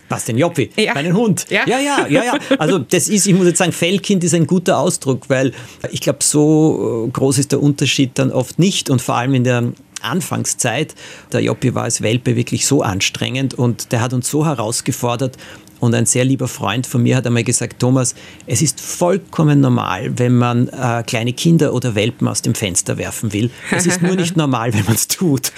Was 0.10 0.26
denn 0.26 0.38
Joppi? 0.38 0.70
Ja. 0.78 0.94
Meinen 0.94 1.16
Hund? 1.16 1.48
Ja. 1.50 1.64
ja, 1.66 1.80
ja, 1.80 2.08
ja, 2.08 2.24
ja. 2.24 2.40
Also 2.60 2.78
das 2.78 3.08
ist, 3.08 3.26
ich 3.26 3.34
muss 3.34 3.48
jetzt 3.48 3.58
sagen, 3.58 3.72
Fellkind 3.72 4.24
ist 4.24 4.36
ein 4.36 4.46
guter 4.46 4.78
Ausdruck, 4.78 5.30
weil 5.30 5.52
ich 5.92 6.00
glaube, 6.00 6.20
so 6.22 7.06
äh, 7.08 7.12
groß 7.12 7.40
ist 7.40 7.52
der 7.52 7.62
Unterschied 7.62 8.12
dann 8.16 8.32
oft 8.32 8.60
nicht 8.60 8.90
und 8.90 9.02
vor 9.02 9.16
allem 9.16 9.34
in 9.34 9.44
der 9.44 9.74
Anfangszeit, 10.02 10.94
der 11.32 11.42
Joppi 11.42 11.74
war 11.74 11.84
als 11.84 12.02
Welpe 12.02 12.36
wirklich 12.36 12.68
so 12.68 12.84
anstrengend 12.84 13.56
und 13.56 13.92
der 13.92 14.02
hat 14.02 14.14
uns 14.14 14.30
so 14.30 14.46
herausgefordert 14.46 15.38
und 15.86 15.96
ein 15.96 16.06
sehr 16.06 16.26
lieber 16.26 16.48
Freund 16.48 16.88
von 16.88 17.04
mir 17.04 17.16
hat 17.16 17.26
einmal 17.28 17.44
gesagt, 17.44 17.80
Thomas, 17.80 18.16
es 18.48 18.62
ist 18.62 18.82
vollkommen 18.82 19.62
normal, 19.62 20.18
wenn 20.18 20.36
man 20.36 20.68
äh, 20.70 21.04
kleine 21.06 21.34
Kinder 21.34 21.74
oder 21.74 21.96
Welpen 21.96 22.28
aus 22.28 22.42
dem 22.42 22.56
Fenster 22.56 22.98
werfen 22.98 23.32
will. 23.34 23.52
Es 23.72 23.86
ist 23.86 24.02
nur 24.02 24.16
nicht 24.16 24.36
normal, 24.36 24.74
wenn 24.74 24.86
man 24.86 24.96
es 24.96 25.08
tut. 25.08 25.52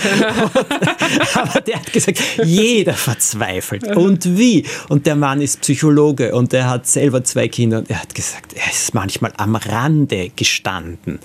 aber 1.33 1.61
der 1.61 1.77
hat 1.77 1.91
gesagt, 1.93 2.21
jeder 2.43 2.93
verzweifelt. 2.93 3.95
Und 3.95 4.37
wie? 4.37 4.65
Und 4.89 5.05
der 5.05 5.15
Mann 5.15 5.41
ist 5.41 5.61
Psychologe 5.61 6.35
und 6.35 6.53
er 6.53 6.69
hat 6.69 6.85
selber 6.87 7.23
zwei 7.23 7.47
Kinder 7.47 7.79
und 7.79 7.89
er 7.89 8.01
hat 8.01 8.13
gesagt, 8.13 8.53
er 8.53 8.71
ist 8.71 8.93
manchmal 8.93 9.31
am 9.37 9.55
Rande 9.55 10.31
gestanden. 10.35 11.19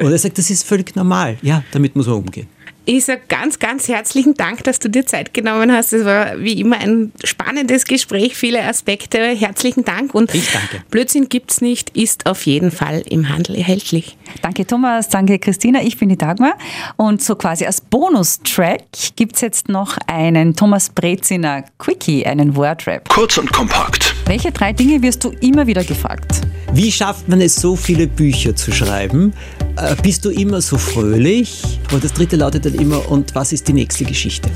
Und 0.00 0.12
er 0.12 0.18
sagt, 0.18 0.38
das 0.38 0.50
ist 0.50 0.64
völlig 0.64 0.96
normal. 0.96 1.38
Ja, 1.42 1.62
damit 1.72 1.96
muss 1.96 2.06
man 2.06 2.16
umgehen. 2.16 2.48
Ich 2.90 3.04
sage 3.04 3.20
ganz, 3.28 3.58
ganz 3.58 3.86
herzlichen 3.88 4.32
Dank, 4.32 4.64
dass 4.64 4.78
du 4.78 4.88
dir 4.88 5.04
Zeit 5.04 5.34
genommen 5.34 5.70
hast. 5.70 5.92
Es 5.92 6.06
war 6.06 6.40
wie 6.40 6.58
immer 6.58 6.78
ein 6.78 7.12
spannendes 7.22 7.84
Gespräch, 7.84 8.34
viele 8.34 8.64
Aspekte. 8.64 9.18
Herzlichen 9.18 9.84
Dank. 9.84 10.14
Und 10.14 10.34
Ich 10.34 10.50
danke. 10.50 10.82
Blödsinn 10.90 11.28
gibt's 11.28 11.60
nicht, 11.60 11.90
ist 11.90 12.24
auf 12.24 12.46
jeden 12.46 12.70
Fall 12.70 13.02
im 13.06 13.28
Handel 13.28 13.56
erhältlich. 13.56 14.16
Danke 14.40 14.66
Thomas, 14.66 15.10
danke 15.10 15.38
Christina, 15.38 15.82
ich 15.82 15.98
bin 15.98 16.08
die 16.08 16.16
Dagmar. 16.16 16.56
Und 16.96 17.22
so 17.22 17.36
quasi 17.36 17.66
als 17.66 17.82
Bonustrack 17.82 18.84
gibt's 19.16 19.42
jetzt 19.42 19.68
noch 19.68 19.98
einen 20.06 20.56
Thomas 20.56 20.88
Breziner 20.88 21.64
Quickie, 21.76 22.24
einen 22.24 22.56
Wordrap. 22.56 23.06
Kurz 23.10 23.36
und 23.36 23.52
kompakt. 23.52 24.14
Welche 24.24 24.50
drei 24.50 24.72
Dinge 24.72 25.02
wirst 25.02 25.22
du 25.24 25.32
immer 25.42 25.66
wieder 25.66 25.84
gefragt? 25.84 26.40
Wie 26.72 26.90
schafft 26.90 27.28
man 27.28 27.42
es, 27.42 27.54
so 27.56 27.76
viele 27.76 28.06
Bücher 28.06 28.56
zu 28.56 28.72
schreiben? 28.72 29.34
Äh, 29.80 29.94
bist 30.02 30.24
du 30.24 30.30
immer 30.30 30.60
so 30.60 30.76
fröhlich? 30.76 31.62
Und 31.92 32.02
das 32.02 32.12
dritte 32.12 32.36
lautet 32.36 32.64
dann 32.64 32.74
immer, 32.74 33.08
und 33.10 33.34
was 33.34 33.52
ist 33.52 33.68
die 33.68 33.72
nächste 33.72 34.04
Geschichte? 34.04 34.50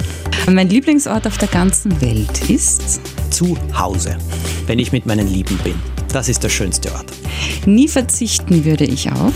Mein 0.50 0.68
Lieblingsort 0.68 1.26
auf 1.26 1.38
der 1.38 1.48
ganzen 1.48 2.00
Welt 2.00 2.50
ist 2.50 3.00
Zu 3.30 3.56
Hause, 3.78 4.16
wenn 4.66 4.78
ich 4.78 4.90
mit 4.90 5.06
meinen 5.06 5.28
Lieben 5.28 5.56
bin. 5.62 5.74
Das 6.12 6.28
ist 6.28 6.42
der 6.42 6.48
schönste 6.48 6.92
Ort. 6.92 7.06
nie 7.66 7.88
verzichten 7.88 8.64
würde 8.64 8.84
ich 8.84 9.10
auf. 9.12 9.32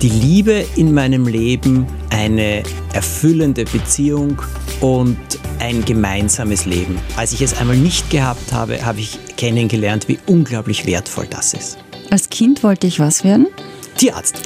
Die 0.00 0.08
Liebe 0.08 0.64
in 0.76 0.94
meinem 0.94 1.26
Leben, 1.26 1.86
eine 2.10 2.62
erfüllende 2.92 3.64
Beziehung 3.64 4.40
und 4.80 5.18
ein 5.58 5.84
gemeinsames 5.84 6.64
Leben. 6.64 6.98
Als 7.16 7.32
ich 7.32 7.42
es 7.42 7.58
einmal 7.58 7.76
nicht 7.76 8.08
gehabt 8.10 8.52
habe, 8.52 8.84
habe 8.84 9.00
ich 9.00 9.18
kennengelernt, 9.36 10.08
wie 10.08 10.18
unglaublich 10.26 10.86
wertvoll 10.86 11.26
das 11.28 11.52
ist. 11.52 11.78
Als 12.10 12.30
Kind 12.30 12.62
wollte 12.62 12.86
ich 12.86 12.98
was 13.00 13.24
werden. 13.24 13.48
Tierarzt. 13.98 14.40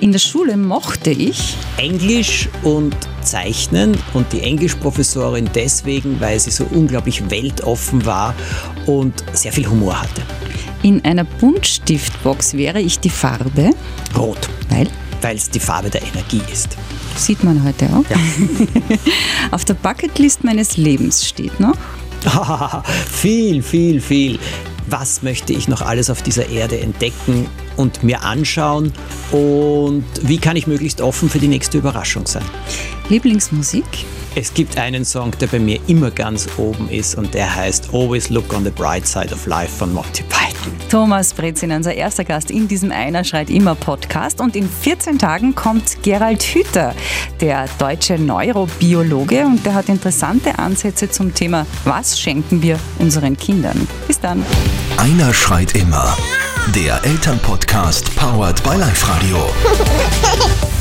In 0.00 0.12
der 0.12 0.18
Schule 0.18 0.58
mochte 0.58 1.10
ich 1.10 1.56
Englisch 1.78 2.50
und 2.62 2.94
Zeichnen 3.22 3.96
und 4.12 4.30
die 4.32 4.42
Englischprofessorin 4.42 5.48
deswegen, 5.54 6.20
weil 6.20 6.38
sie 6.38 6.50
so 6.50 6.66
unglaublich 6.70 7.30
weltoffen 7.30 8.04
war 8.04 8.34
und 8.86 9.24
sehr 9.32 9.52
viel 9.52 9.66
Humor 9.66 10.00
hatte. 10.00 10.22
in 10.82 11.02
einer 11.04 11.24
Buntstiftbox 11.24 12.54
wäre 12.54 12.80
ich 12.80 13.00
die 13.00 13.10
Farbe, 13.10 13.70
Rot, 14.16 14.48
weil 14.68 14.86
weil 15.22 15.36
es 15.36 15.50
die 15.50 15.60
Farbe 15.60 15.90
der 15.90 16.02
Energie 16.02 16.40
ist. 16.52 16.76
sieht 17.16 17.42
man 17.44 17.62
heute 17.64 17.86
auch. 17.86 18.04
Auf 19.50 19.64
der 19.64 19.74
Bucketlist 19.74 20.44
meines 20.44 20.76
Lebens 20.76 21.26
steht 21.26 21.58
noch 21.60 21.76
viel, 23.10 23.62
viel, 23.62 24.00
viel. 24.00 24.38
Was 24.88 25.22
möchte 25.22 25.52
ich 25.52 25.68
noch 25.68 25.82
alles 25.82 26.10
auf 26.10 26.22
dieser 26.22 26.48
Erde 26.48 26.80
entdecken 26.80 27.46
und 27.80 28.02
mir 28.02 28.22
anschauen? 28.22 28.92
Und 29.32 30.04
wie 30.22 30.38
kann 30.38 30.56
ich 30.56 30.66
möglichst 30.66 31.00
offen 31.00 31.28
für 31.28 31.38
die 31.38 31.48
nächste 31.48 31.78
Überraschung 31.78 32.26
sein? 32.26 32.44
Lieblingsmusik. 33.08 33.84
Es 34.36 34.54
gibt 34.54 34.78
einen 34.78 35.04
Song, 35.04 35.32
der 35.40 35.48
bei 35.48 35.58
mir 35.58 35.80
immer 35.88 36.12
ganz 36.12 36.46
oben 36.56 36.88
ist 36.88 37.16
und 37.16 37.34
der 37.34 37.52
heißt 37.52 37.88
Always 37.92 38.30
Look 38.30 38.54
on 38.54 38.62
the 38.62 38.70
Bright 38.70 39.04
Side 39.04 39.34
of 39.34 39.46
Life 39.46 39.76
von 39.76 39.92
Monty 39.92 40.22
Python. 40.22 40.72
Thomas 40.88 41.34
Brezin, 41.34 41.72
unser 41.72 41.94
erster 41.94 42.24
Gast 42.24 42.50
in 42.50 42.68
diesem 42.68 42.92
Einer 42.92 43.24
schreit 43.24 43.50
immer 43.50 43.74
Podcast. 43.74 44.40
Und 44.40 44.54
in 44.54 44.68
14 44.68 45.18
Tagen 45.18 45.56
kommt 45.56 46.04
Gerald 46.04 46.42
Hüther, 46.42 46.94
der 47.40 47.66
deutsche 47.78 48.18
Neurobiologe. 48.18 49.46
Und 49.46 49.66
der 49.66 49.74
hat 49.74 49.88
interessante 49.88 50.60
Ansätze 50.60 51.10
zum 51.10 51.34
Thema, 51.34 51.66
was 51.84 52.20
schenken 52.20 52.62
wir 52.62 52.78
unseren 53.00 53.36
Kindern. 53.36 53.88
Bis 54.06 54.20
dann. 54.20 54.44
Einer 54.96 55.34
schreit 55.34 55.74
immer. 55.74 56.16
Der 56.74 57.04
Elternpodcast 57.04 58.14
Powered 58.14 58.62
by 58.62 58.76
Life 58.76 59.08
Radio. 59.08 59.50